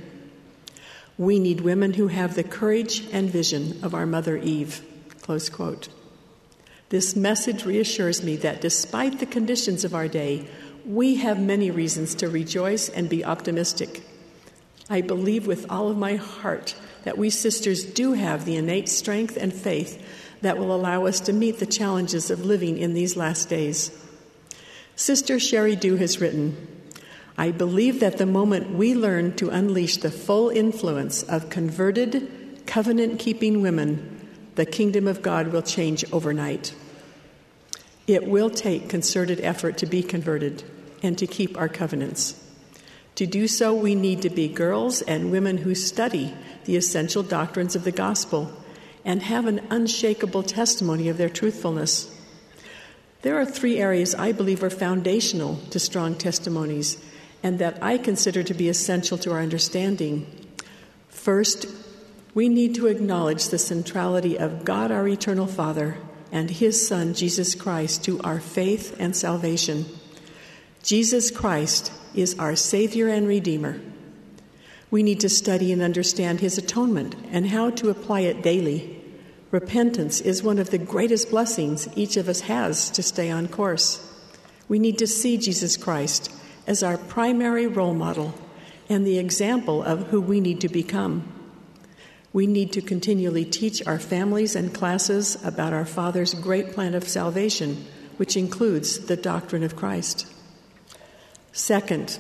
[1.17, 4.81] We need women who have the courage and vision of our mother Eve.
[5.21, 5.89] Close quote.
[6.89, 10.47] This message reassures me that despite the conditions of our day,
[10.86, 14.03] we have many reasons to rejoice and be optimistic.
[14.89, 19.36] I believe with all of my heart that we sisters do have the innate strength
[19.36, 20.03] and faith
[20.41, 23.89] that will allow us to meet the challenges of living in these last days.
[24.95, 26.55] Sister Sheri Dew has written,
[27.38, 33.19] I believe that the moment we learn to unleash the full influence of converted, covenant
[33.19, 34.14] keeping women,
[34.56, 36.74] the kingdom of God will change overnight.
[38.08, 40.64] It will take concerted effort to be converted
[41.03, 42.41] and to keep our covenants.
[43.16, 46.34] To do so, we need to be girls and women who study
[46.66, 48.51] the essential doctrines of the gospel
[49.06, 52.12] and have an unshakable testimony of their truthfulness.
[53.22, 56.97] There are three areas I believe are foundational to strong testimonies
[57.41, 60.26] and that I consider to be essential to our understanding.
[61.10, 61.68] First,
[62.36, 65.97] we need to acknowledge the centrality of God, our eternal Father,
[66.33, 69.86] and His Son, Jesus Christ, to our faith and salvation.
[70.83, 73.79] Jesus Christ is our Savior and Redeemer.
[74.91, 79.01] We need to study and understand His atonement and how to apply it daily.
[79.49, 84.05] Repentance is one of the greatest blessings each of us has to stay on course.
[84.67, 86.29] We need to see Jesus Christ
[86.67, 88.36] as our primary role model
[88.89, 91.31] and the example of who we need to become.
[92.36, 97.07] We need to continually teach our families and classes about our Father's great plan of
[97.07, 97.86] salvation,
[98.17, 100.27] which includes the doctrine of Christ.
[101.53, 102.19] Second,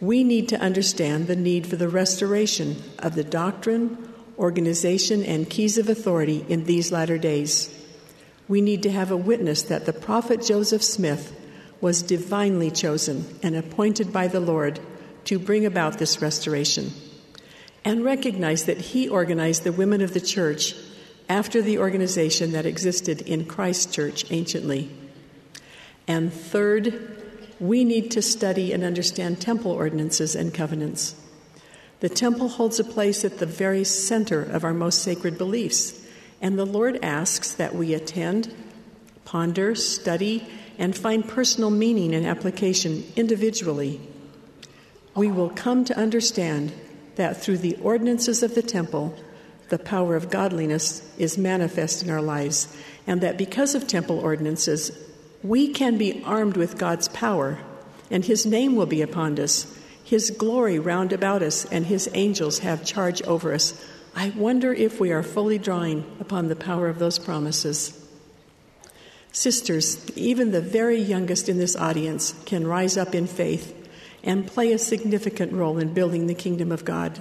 [0.00, 5.78] we need to understand the need for the restoration of the doctrine, organization, and keys
[5.78, 7.76] of authority in these latter days.
[8.46, 11.34] We need to have a witness that the prophet Joseph Smith
[11.80, 14.78] was divinely chosen and appointed by the Lord
[15.24, 16.92] to bring about this restoration,
[17.84, 20.74] and recognize that he organized the women of the church
[21.28, 24.90] after the organization that existed in Christ Church anciently.
[26.06, 27.22] And third,
[27.60, 31.14] we need to study and understand temple ordinances and covenants.
[32.00, 36.04] The temple holds a place at the very center of our most sacred beliefs,
[36.42, 38.54] and the Lord asks that we attend,
[39.24, 40.46] ponder, study,
[40.78, 44.00] and find personal meaning and application individually.
[45.14, 46.72] We will come to understand
[47.16, 49.14] that through the ordinances of the temple,
[49.68, 54.90] the power of godliness is manifest in our lives, and that because of temple ordinances,
[55.42, 57.58] we can be armed with God's power,
[58.10, 62.60] and His name will be upon us, His glory round about us, and His angels
[62.60, 63.82] have charge over us.
[64.14, 68.00] I wonder if we are fully drawing upon the power of those promises.
[69.32, 73.83] Sisters, even the very youngest in this audience can rise up in faith
[74.24, 77.20] and play a significant role in building the kingdom of God.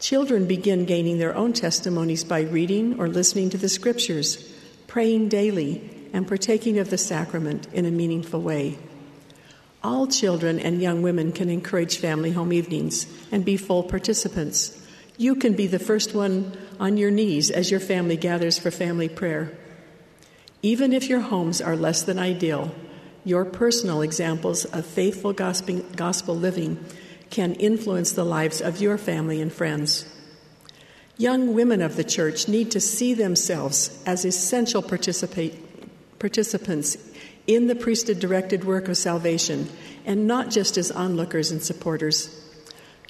[0.00, 4.54] Children begin gaining their own testimonies by reading or listening to the scriptures,
[4.86, 8.78] praying daily, and partaking of the sacrament in a meaningful way.
[9.82, 14.86] All children and young women can encourage family home evenings and be full participants.
[15.16, 19.08] You can be the first one on your knees as your family gathers for family
[19.08, 19.56] prayer.
[20.62, 22.72] Even if your homes are less than ideal,
[23.24, 26.84] your personal examples of faithful gospel living
[27.30, 30.04] can influence the lives of your family and friends.
[31.16, 35.56] Young women of the church need to see themselves as essential participants
[37.46, 39.68] in the priesthood directed work of salvation
[40.06, 42.30] and not just as onlookers and supporters.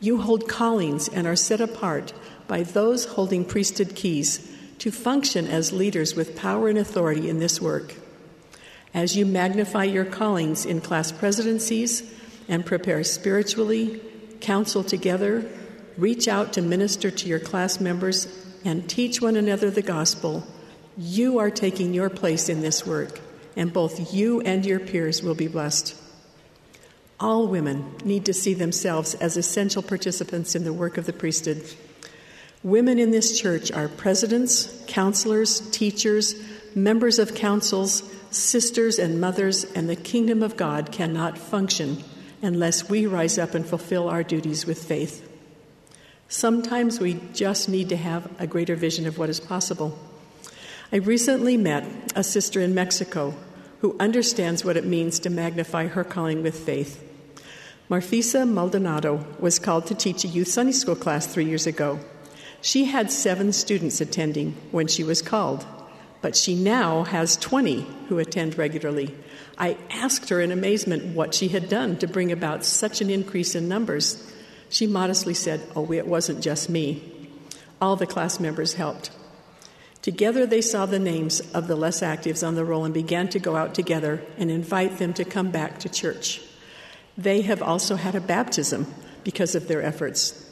[0.00, 2.12] You hold callings and are set apart
[2.46, 7.60] by those holding priesthood keys to function as leaders with power and authority in this
[7.60, 7.94] work.
[8.94, 12.14] As you magnify your callings in class presidencies
[12.48, 14.00] and prepare spiritually,
[14.40, 15.48] counsel together,
[15.96, 18.26] reach out to minister to your class members,
[18.64, 20.46] and teach one another the gospel,
[20.96, 23.20] you are taking your place in this work,
[23.56, 25.94] and both you and your peers will be blessed.
[27.20, 31.64] All women need to see themselves as essential participants in the work of the priesthood.
[32.62, 36.34] Women in this church are presidents, counselors, teachers,
[36.74, 42.02] members of councils, sisters, and mothers, and the kingdom of God cannot function
[42.42, 45.24] unless we rise up and fulfill our duties with faith.
[46.28, 49.98] Sometimes we just need to have a greater vision of what is possible.
[50.92, 53.34] I recently met a sister in Mexico
[53.80, 57.04] who understands what it means to magnify her calling with faith.
[57.88, 61.98] Marfisa Maldonado was called to teach a youth Sunday school class three years ago.
[62.60, 65.64] She had seven students attending when she was called,
[66.20, 69.14] but she now has 20 who attend regularly.
[69.56, 73.54] I asked her in amazement what she had done to bring about such an increase
[73.54, 74.32] in numbers.
[74.68, 77.30] She modestly said, Oh, it wasn't just me.
[77.80, 79.10] All the class members helped.
[80.02, 83.38] Together they saw the names of the less actives on the roll and began to
[83.38, 86.40] go out together and invite them to come back to church.
[87.16, 88.92] They have also had a baptism
[89.24, 90.47] because of their efforts.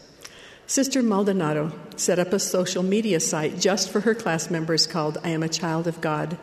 [0.66, 5.30] Sister Maldonado set up a social media site just for her class members called I
[5.30, 6.36] Am a Child of God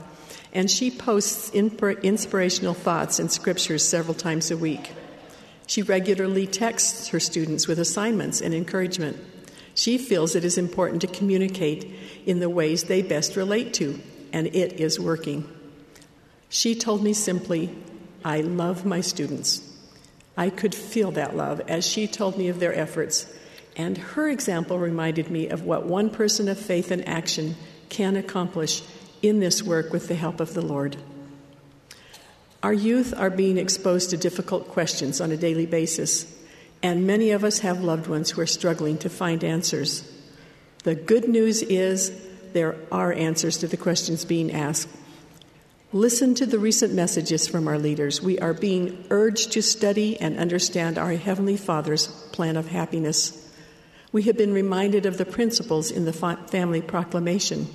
[0.53, 4.91] and she posts inspirational thoughts and scriptures several times a week.
[5.65, 9.17] She regularly texts her students with assignments and encouragement.
[9.73, 11.91] She feels it is important to communicate
[12.27, 13.99] in the ways they best relate to,
[14.31, 15.49] and it is working.
[16.49, 17.75] She told me simply,
[18.23, 19.67] I love my students.
[20.37, 23.25] I could feel that love as she told me of their efforts,
[23.75, 27.55] and her example reminded me of what one person of faith and action
[27.89, 28.81] can accomplish
[29.21, 30.97] in this work with the help of the Lord.
[32.61, 36.33] Our youth are being exposed to difficult questions on a daily basis,
[36.81, 40.09] and many of us have loved ones who are struggling to find answers.
[40.83, 42.11] The good news is
[42.53, 44.89] there are answers to the questions being asked.
[45.91, 48.21] Listen to the recent messages from our leaders.
[48.21, 53.42] We are being urged to study and understand our Heavenly Father's plan of happiness.
[54.13, 57.67] We have been reminded of the principles in the family proclamation.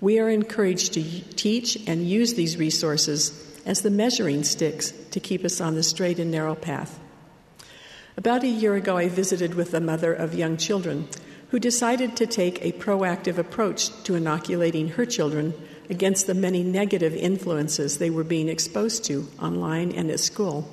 [0.00, 1.02] We are encouraged to
[1.34, 6.20] teach and use these resources as the measuring sticks to keep us on the straight
[6.20, 7.00] and narrow path.
[8.16, 11.08] About a year ago, I visited with a mother of young children
[11.50, 15.52] who decided to take a proactive approach to inoculating her children
[15.90, 20.70] against the many negative influences they were being exposed to online and at school.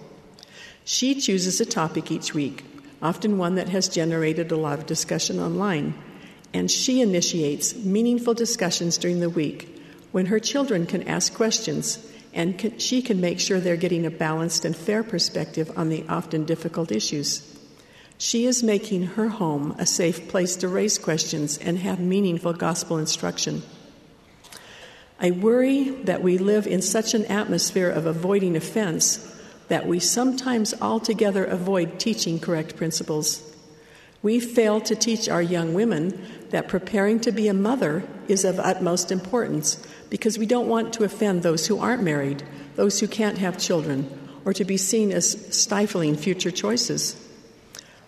[0.86, 2.64] She chooses a topic each week,
[3.04, 5.94] often one that has generated a lot of discussion online
[6.54, 9.70] and she initiates meaningful discussions during the week
[10.12, 14.12] when her children can ask questions and can, she can make sure they're getting a
[14.12, 17.50] balanced and fair perspective on the often difficult issues.
[18.18, 22.98] She is making her home a safe place to raise questions and have meaningful gospel
[22.98, 23.64] instruction.
[25.20, 29.33] I worry that we live in such an atmosphere of avoiding offense
[29.68, 33.42] that we sometimes altogether avoid teaching correct principles.
[34.22, 36.20] We fail to teach our young women
[36.52, 41.04] that preparing to be a mother is of utmost importance because we don't want to
[41.04, 42.44] offend those who aren't married,
[42.76, 44.10] those who can't have children,
[44.46, 47.20] or to be seen as stifling future choices.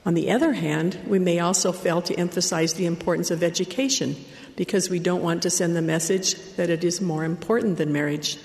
[0.06, 4.16] On the other hand, we may also fail to emphasize the importance of education
[4.56, 8.38] because we don't want to send the message that it is more important than marriage.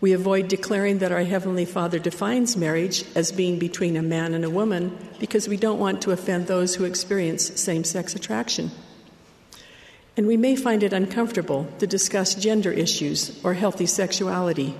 [0.00, 4.44] We avoid declaring that our Heavenly Father defines marriage as being between a man and
[4.44, 8.70] a woman because we don't want to offend those who experience same sex attraction.
[10.16, 14.74] And we may find it uncomfortable to discuss gender issues or healthy sexuality.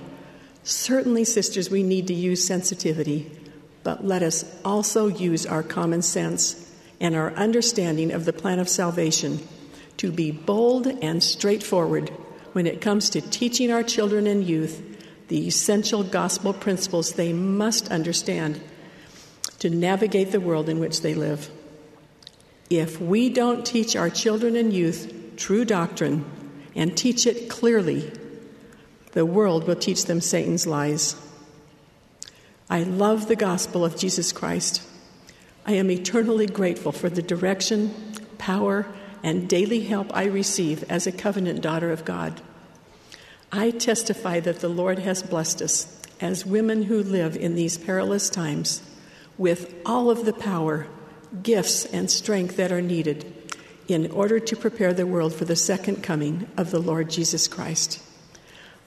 [0.63, 3.31] Certainly, sisters, we need to use sensitivity,
[3.83, 8.69] but let us also use our common sense and our understanding of the plan of
[8.69, 9.39] salvation
[9.97, 12.09] to be bold and straightforward
[12.53, 14.96] when it comes to teaching our children and youth
[15.27, 18.61] the essential gospel principles they must understand
[19.59, 21.49] to navigate the world in which they live.
[22.69, 26.25] If we don't teach our children and youth true doctrine
[26.75, 28.11] and teach it clearly,
[29.13, 31.15] the world will teach them Satan's lies.
[32.69, 34.81] I love the gospel of Jesus Christ.
[35.65, 37.93] I am eternally grateful for the direction,
[38.37, 38.85] power,
[39.23, 42.41] and daily help I receive as a covenant daughter of God.
[43.57, 48.29] I testify that the Lord has blessed us as women who live in these perilous
[48.29, 48.83] times
[49.35, 50.85] with all of the power,
[51.41, 53.33] gifts, and strength that are needed
[53.87, 57.99] in order to prepare the world for the second coming of the Lord Jesus Christ.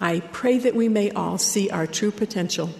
[0.00, 2.70] I pray that we may all see our true potential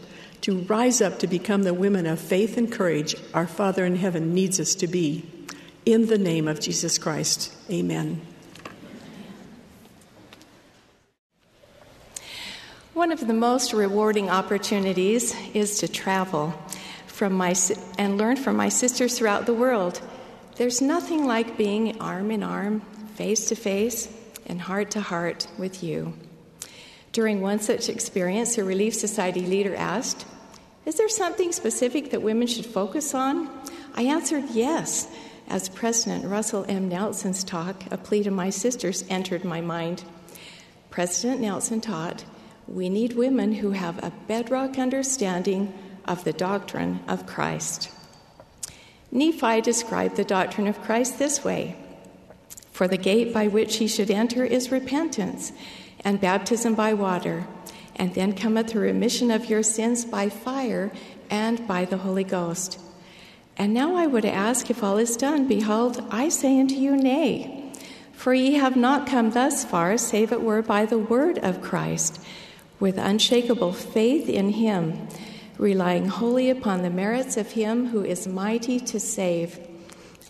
[0.43, 4.33] to rise up to become the women of faith and courage our Father in heaven
[4.33, 5.29] needs us to be.
[5.85, 8.30] In the name of Jesus Christ, amen.
[13.01, 16.53] One of the most rewarding opportunities is to travel
[17.07, 17.55] from my,
[17.97, 20.03] and learn from my sisters throughout the world.
[20.57, 22.83] There's nothing like being arm in arm,
[23.15, 26.13] face to face, and heart to heart with you.
[27.13, 30.27] During one such experience, a Relief Society leader asked,
[30.85, 33.49] Is there something specific that women should focus on?
[33.95, 35.09] I answered yes,
[35.49, 36.91] as President Russell M.
[36.91, 40.05] Nelson's talk, A Plea to My Sisters, entered my mind.
[40.91, 42.27] President Nelson taught,
[42.69, 45.73] We need women who have a bedrock understanding
[46.05, 47.91] of the doctrine of Christ.
[49.13, 51.77] Nephi described the doctrine of Christ this way
[52.71, 55.53] For the gate by which he should enter is repentance,
[56.01, 57.47] and baptism by water,
[57.97, 60.93] and then cometh the remission of your sins by fire
[61.29, 62.79] and by the Holy Ghost.
[63.57, 67.73] And now I would ask if all is done, behold, I say unto you, Nay.
[68.13, 72.21] For ye have not come thus far, save it were by the word of Christ,
[72.81, 75.09] with unshakable faith in him
[75.61, 79.59] relying wholly upon the merits of him who is mighty to save.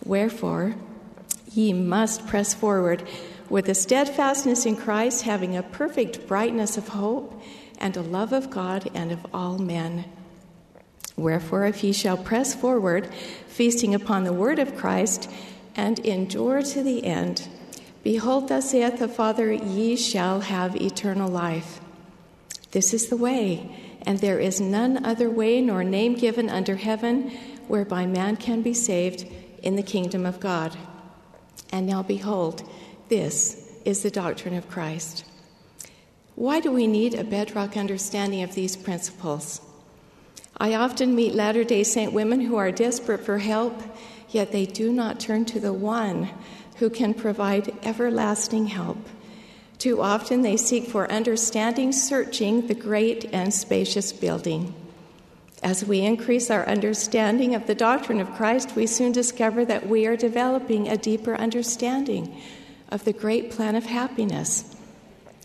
[0.03, 0.75] Wherefore,
[1.53, 3.07] ye must press forward
[3.49, 7.41] with a steadfastness in Christ, having a perfect brightness of hope
[7.79, 10.05] and a love of God and of all men.
[11.15, 13.09] Wherefore, if ye shall press forward,
[13.47, 15.29] feasting upon the word of Christ,
[15.75, 17.47] and endure to the end,
[18.03, 21.80] behold, thus saith the Father, ye shall have eternal life.
[22.71, 23.69] This is the way
[24.03, 27.29] and there is none other way nor name given under heaven
[27.67, 29.25] whereby man can be saved
[29.61, 30.75] in the kingdom of God.
[31.71, 32.67] And now behold,
[33.09, 35.25] this is the doctrine of Christ.
[36.35, 39.61] Why do we need a bedrock understanding of these principles?
[40.57, 43.81] I often meet Latter day Saint women who are desperate for help,
[44.29, 46.29] yet they do not turn to the one
[46.77, 48.97] who can provide everlasting help.
[49.81, 54.75] Too often they seek for understanding, searching the great and spacious building.
[55.63, 60.05] As we increase our understanding of the doctrine of Christ, we soon discover that we
[60.05, 62.39] are developing a deeper understanding
[62.89, 64.75] of the great plan of happiness.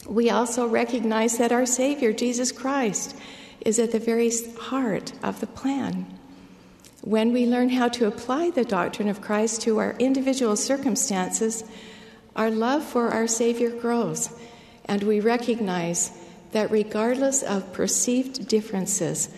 [0.06, 3.16] We also recognize that our Savior, Jesus Christ,
[3.62, 6.04] is at the very heart of the plan.
[7.00, 11.64] When we learn how to apply the doctrine of Christ to our individual circumstances,
[12.36, 14.30] our love for our Savior grows,
[14.84, 16.12] and we recognize
[16.52, 19.28] that regardless of perceived differences,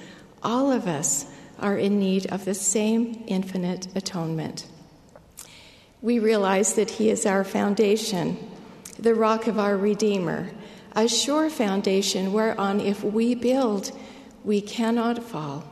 [0.42, 1.26] all of us
[1.58, 4.66] are in need of the same infinite atonement.
[6.02, 8.36] We realize that He is our foundation,
[8.98, 10.50] the rock of our Redeemer,
[10.92, 13.92] a sure foundation whereon, if we build,
[14.44, 15.64] we cannot fall.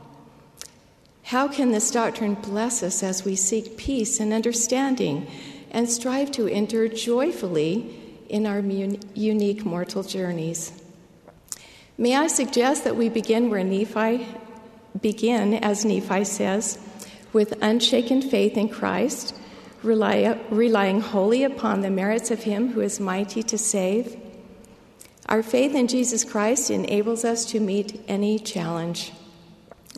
[1.23, 5.27] How can this doctrine bless us as we seek peace and understanding
[5.77, 8.61] and strive to enter joyfully in our
[9.13, 10.71] unique mortal journeys.
[11.99, 14.27] May I suggest that we begin where Nephi
[14.99, 16.79] begin, as Nephi says,
[17.31, 19.35] with unshaken faith in Christ,
[19.83, 24.19] rely, relying wholly upon the merits of Him who is mighty to save.
[25.29, 29.13] Our faith in Jesus Christ enables us to meet any challenge.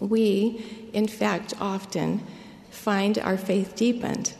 [0.01, 2.21] We, in fact, often
[2.69, 4.33] find our faith deepened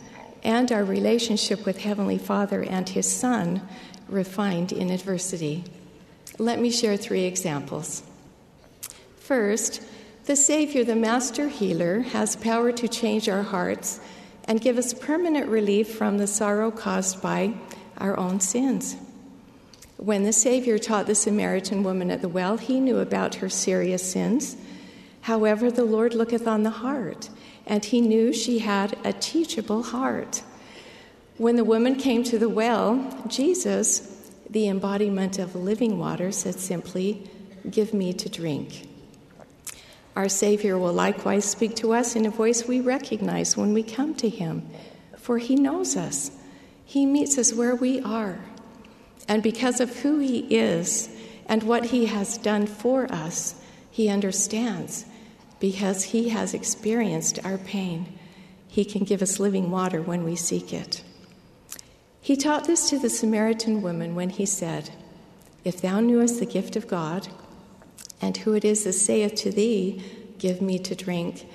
[0.44, 3.62] and our relationship with Heavenly Father and His Son
[4.08, 5.64] refined in adversity.
[6.38, 8.04] Let me share three examples.
[9.18, 9.82] First,
[10.26, 14.00] the Savior, the Master Healer, has power to change our hearts
[14.46, 17.54] and give us permanent relief from the sorrow caused by
[17.98, 18.96] our own sins.
[19.98, 24.12] When the Savior taught the Samaritan woman at the well, he knew about her serious
[24.12, 24.56] sins.
[25.22, 27.30] However, the Lord looketh on the heart
[27.70, 30.44] and he knew she had a teachable heart.
[31.38, 34.16] When the woman came to the well, Jesus,
[34.50, 37.30] The embodiment of living water said simply,
[37.70, 38.90] Give me to drink.
[40.16, 44.16] Our Savior will likewise speak to us in a voice we recognize when we come
[44.16, 44.68] to Him,
[45.18, 46.32] for He knows us.
[46.84, 48.40] He meets us where we are.
[49.28, 51.10] And because of who He is
[51.46, 53.54] and what He has done for us,
[53.92, 55.06] He understands.
[55.60, 58.18] Because He has experienced our pain,
[58.68, 61.04] He can give us living water when we seek it.
[62.22, 64.92] He taught this to the Samaritan woman when He said,
[65.64, 67.28] If thou knewest the gift of God,
[68.22, 70.04] and who it is that saith to thee,
[70.38, 71.48] Give me to drink,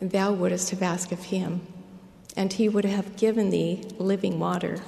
[0.00, 1.66] thou wouldst have asked of him,
[2.36, 4.82] and he would have given thee living water.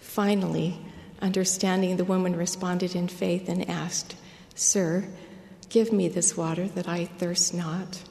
[0.00, 0.78] Finally,
[1.20, 4.16] understanding, the woman responded in faith and asked,
[4.56, 5.04] Sir,
[5.72, 8.02] give me this water that I thirst not.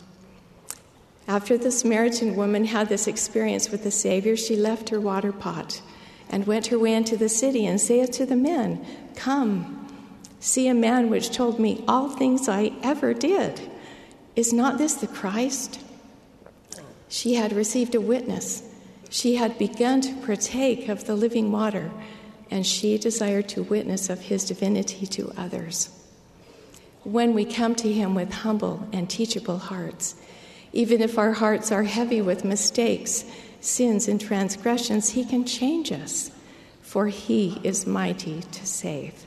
[1.27, 5.81] After the Samaritan woman had this experience with the Savior, she left her water pot
[6.29, 8.83] and went her way into the city and saith to the men,
[9.15, 9.77] Come,
[10.41, 13.61] See a man which told me all things I ever did.
[14.35, 15.79] Is not this the Christ?
[17.09, 18.63] She had received a witness.
[19.11, 21.91] She had begun to partake of the living water,
[22.49, 26.00] and she desired to witness of his divinity to others.
[27.03, 30.15] When we come to him with humble and teachable hearts,
[30.71, 33.25] even if our hearts are heavy with mistakes,
[33.59, 36.31] sins, and transgressions, he can change us,
[36.81, 39.25] for he is mighty to save.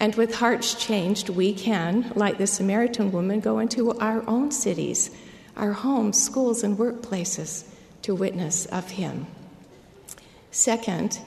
[0.00, 5.10] And with hearts changed, we can, like the Samaritan woman, go into our own cities,
[5.56, 7.64] our homes, schools, and workplaces
[8.02, 9.26] to witness of Him.
[10.52, 11.18] Second,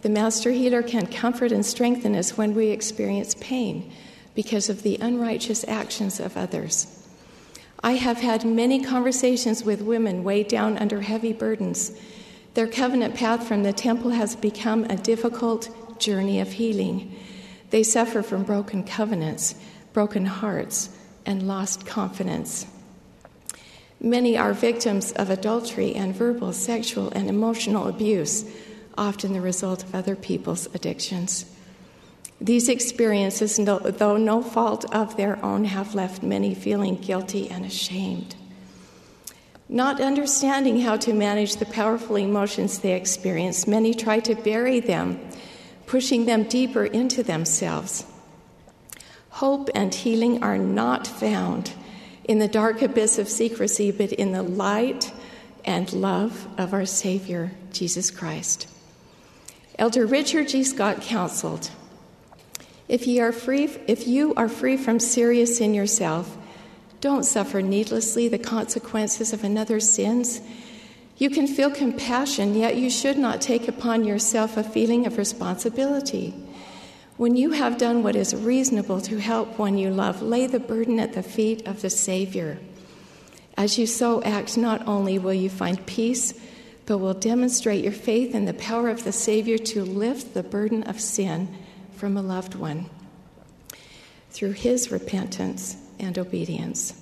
[0.00, 3.92] the Master Healer can comfort and strengthen us when we experience pain
[4.34, 6.86] because of the unrighteous actions of others.
[7.82, 11.92] I have had many conversations with women weighed down under heavy burdens.
[12.54, 15.68] Their covenant path from the temple has become a difficult
[15.98, 17.14] journey of healing.
[17.70, 19.54] They suffer from broken covenants,
[19.92, 20.88] broken hearts,
[21.26, 22.66] and lost confidence.
[24.00, 28.44] Many are victims of adultery and verbal, sexual, and emotional abuse,
[28.98, 31.46] often the result of other people's addictions.
[32.44, 38.36] These experiences, though no fault of their own, have left many feeling guilty and ashamed.
[39.66, 45.26] Not understanding how to manage the powerful emotions they experience, many try to bury them
[45.86, 48.04] pushing them deeper into themselves.
[49.30, 51.72] Hope and healing are not found
[52.24, 55.12] in the dark abyss of secrecy, but in the light
[55.64, 58.68] and love of our Savior, Jesus Christ.
[59.78, 60.62] Elder Richard G.
[60.62, 61.70] Scott counseled
[62.88, 66.36] if you, are free, if you are free from serious sin yourself,
[67.00, 70.40] don't suffer needlessly the consequences of another's sins
[71.16, 76.34] you can feel compassion, yet you should not take upon yourself a feeling of responsibility.
[77.16, 80.98] When you have done what is reasonable to help one you love, lay the burden
[80.98, 82.58] at the feet of the Savior.
[83.56, 86.34] As you so act, not only will you find peace,
[86.86, 90.82] but will demonstrate your faith in the power of the Savior to lift the burden
[90.82, 91.48] of sin
[91.96, 92.90] from a loved one
[94.30, 97.00] through his repentance and obedience.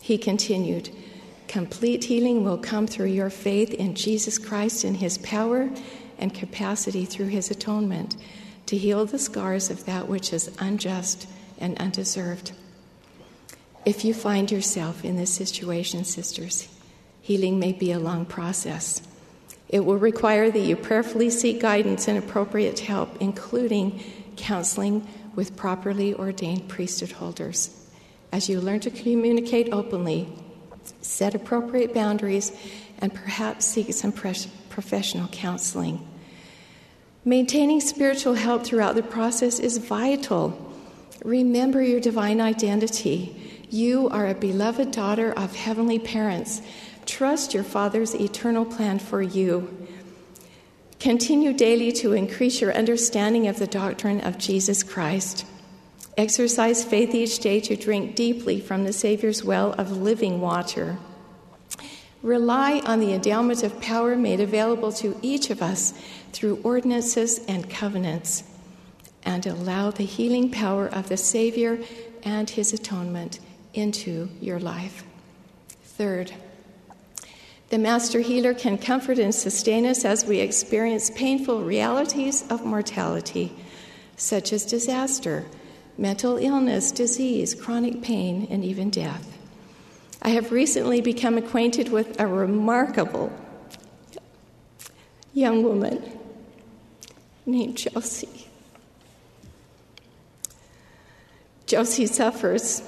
[0.00, 0.90] He continued,
[1.46, 5.70] Complete healing will come through your faith in Jesus Christ and his power
[6.18, 8.16] and capacity through his atonement
[8.66, 11.26] to heal the scars of that which is unjust
[11.58, 12.52] and undeserved.
[13.86, 16.68] If you find yourself in this situation, sisters,
[17.22, 19.00] healing may be a long process.
[19.68, 24.02] It will require that you prayerfully seek guidance and appropriate help, including
[24.36, 27.74] counseling with properly ordained priesthood holders.
[28.32, 30.28] As you learn to communicate openly
[31.00, 32.52] set appropriate boundaries,
[32.98, 36.06] and perhaps seek some professional counseling.
[37.24, 40.74] Maintaining spiritual health throughout the process is vital.
[41.24, 43.66] Remember your divine identity.
[43.70, 46.62] You are a beloved daughter of heavenly parents.
[47.08, 49.88] Trust your Father's eternal plan for you.
[51.00, 55.46] Continue daily to increase your understanding of the doctrine of Jesus Christ.
[56.18, 60.98] Exercise faith each day to drink deeply from the Savior's well of living water.
[62.22, 65.94] Rely on the endowment of power made available to each of us
[66.34, 68.44] through ordinances and covenants,
[69.22, 71.78] and allow the healing power of the Savior
[72.22, 73.40] and his atonement
[73.72, 75.04] into your life.
[75.82, 76.34] Third,
[77.70, 83.54] the Master Healer can comfort and sustain us as we experience painful realities of mortality,
[84.16, 85.44] such as disaster,
[85.98, 89.36] mental illness, disease, chronic pain, and even death.
[90.22, 93.30] I have recently become acquainted with a remarkable
[95.34, 96.02] young woman
[97.44, 98.46] named Josie.
[101.66, 102.82] Josie suffers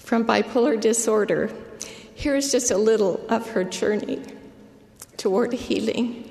[0.00, 1.52] from bipolar disorder
[2.14, 4.22] Here's just a little of her journey
[5.16, 6.30] toward healing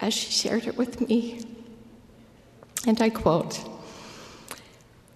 [0.00, 1.40] as she shared it with me.
[2.86, 3.60] And I quote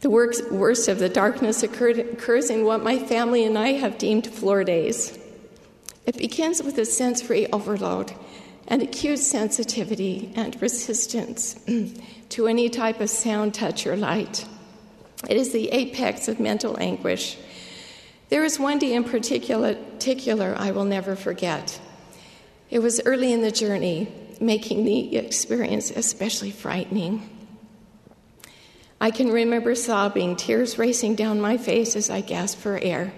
[0.01, 4.27] The worst of the darkness occurred, occurs in what my family and I have deemed
[4.27, 5.19] floor days.
[6.07, 8.13] It begins with a sensory overload
[8.69, 11.57] and acute sensitivity and resistance
[12.31, 14.47] to any type of sound, touch, or light.
[15.29, 17.39] It is the apex of mental anguish.
[18.29, 21.81] There is one day in particular, particular I will never forget.
[22.71, 27.31] It was early in the journey, making the experience especially frightening.
[29.01, 33.13] I can remember sobbing, tears racing down my face as I gasped for air.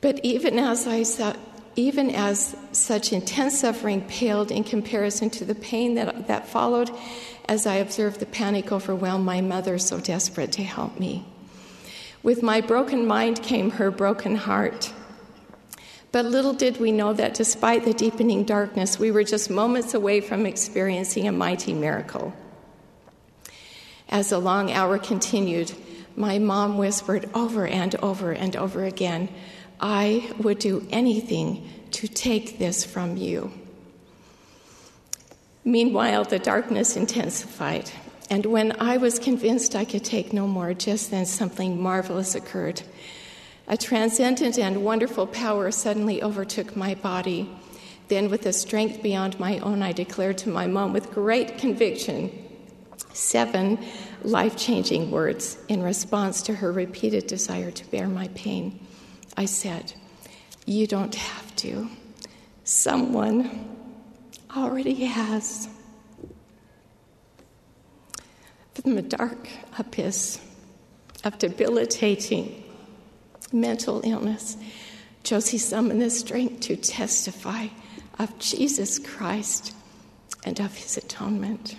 [0.00, 1.34] But even as I saw,
[1.76, 6.90] even as such intense suffering paled in comparison to the pain that, that followed,
[7.48, 11.24] as I observed the panic overwhelm my mother, so desperate to help me.
[12.22, 14.92] With my broken mind came her broken heart.
[16.12, 20.20] But little did we know that despite the deepening darkness, we were just moments away
[20.20, 22.34] from experiencing a mighty miracle.
[24.08, 25.72] As the long hour continued,
[26.16, 29.28] my mom whispered over and over and over again,
[29.80, 33.52] I would do anything to take this from you.
[35.64, 37.90] Meanwhile, the darkness intensified,
[38.30, 42.82] and when I was convinced I could take no more, just then something marvelous occurred.
[43.66, 47.50] A transcendent and wonderful power suddenly overtook my body.
[48.06, 52.30] Then, with a strength beyond my own, I declared to my mom with great conviction
[53.12, 53.78] seven
[54.22, 58.78] life changing words in response to her repeated desire to bear my pain.
[59.36, 59.92] I said,
[60.66, 61.88] You don't have to.
[62.64, 63.76] Someone
[64.56, 65.68] already has.
[68.74, 69.48] From a dark
[69.78, 70.40] abyss
[71.24, 72.62] of debilitating
[73.52, 74.56] mental illness,
[75.22, 77.68] Josie summoned the strength to testify
[78.18, 79.74] of Jesus Christ
[80.44, 81.76] and of his atonement.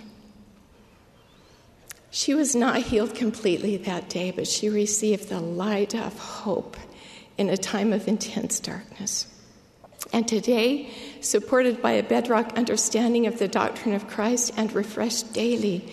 [2.10, 6.76] She was not healed completely that day, but she received the light of hope
[7.38, 9.26] in a time of intense darkness.
[10.12, 10.90] And today,
[11.20, 15.90] supported by a bedrock understanding of the doctrine of Christ and refreshed daily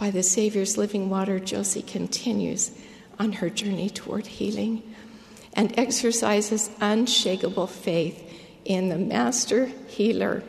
[0.00, 2.70] by the Savior's living water, Josie continues
[3.18, 4.82] on her journey toward healing
[5.52, 8.18] and exercises unshakable faith
[8.64, 10.42] in the Master Healer.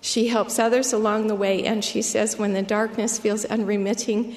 [0.00, 4.34] She helps others along the way, and she says, When the darkness feels unremitting,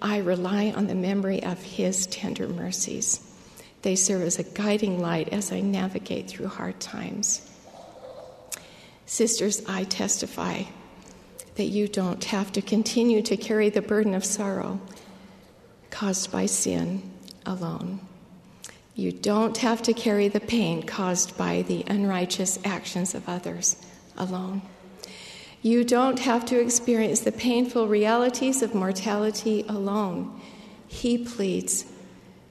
[0.00, 3.20] I rely on the memory of His tender mercies.
[3.82, 7.50] They serve as a guiding light as I navigate through hard times.
[9.06, 10.64] Sisters, I testify
[11.56, 14.80] that you don't have to continue to carry the burden of sorrow
[15.90, 17.02] caused by sin
[17.44, 18.00] alone.
[18.94, 23.76] You don't have to carry the pain caused by the unrighteous actions of others
[24.16, 24.62] alone.
[25.62, 30.40] You don't have to experience the painful realities of mortality alone.
[30.88, 31.86] He pleads,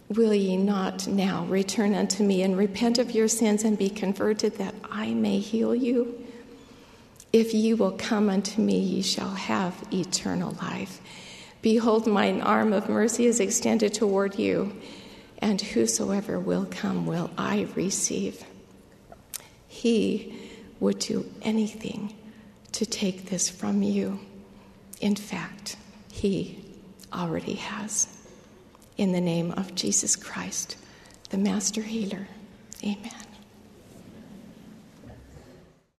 [0.10, 4.58] Will ye not now return unto me and repent of your sins and be converted
[4.58, 6.26] that I may heal you?
[7.34, 11.02] If ye will come unto me, ye shall have eternal life.
[11.62, 14.76] Behold, mine arm of mercy is extended toward you
[15.38, 18.44] and whosoever will come will I receive.
[19.68, 20.38] He
[20.80, 22.14] would do anything
[22.74, 24.20] to take this from you.
[25.00, 25.78] In fact,
[26.12, 26.64] He
[27.12, 28.08] already has.
[28.98, 30.78] In the name of Jesus Christ,
[31.30, 32.28] the Master Healer,
[32.84, 33.21] amen.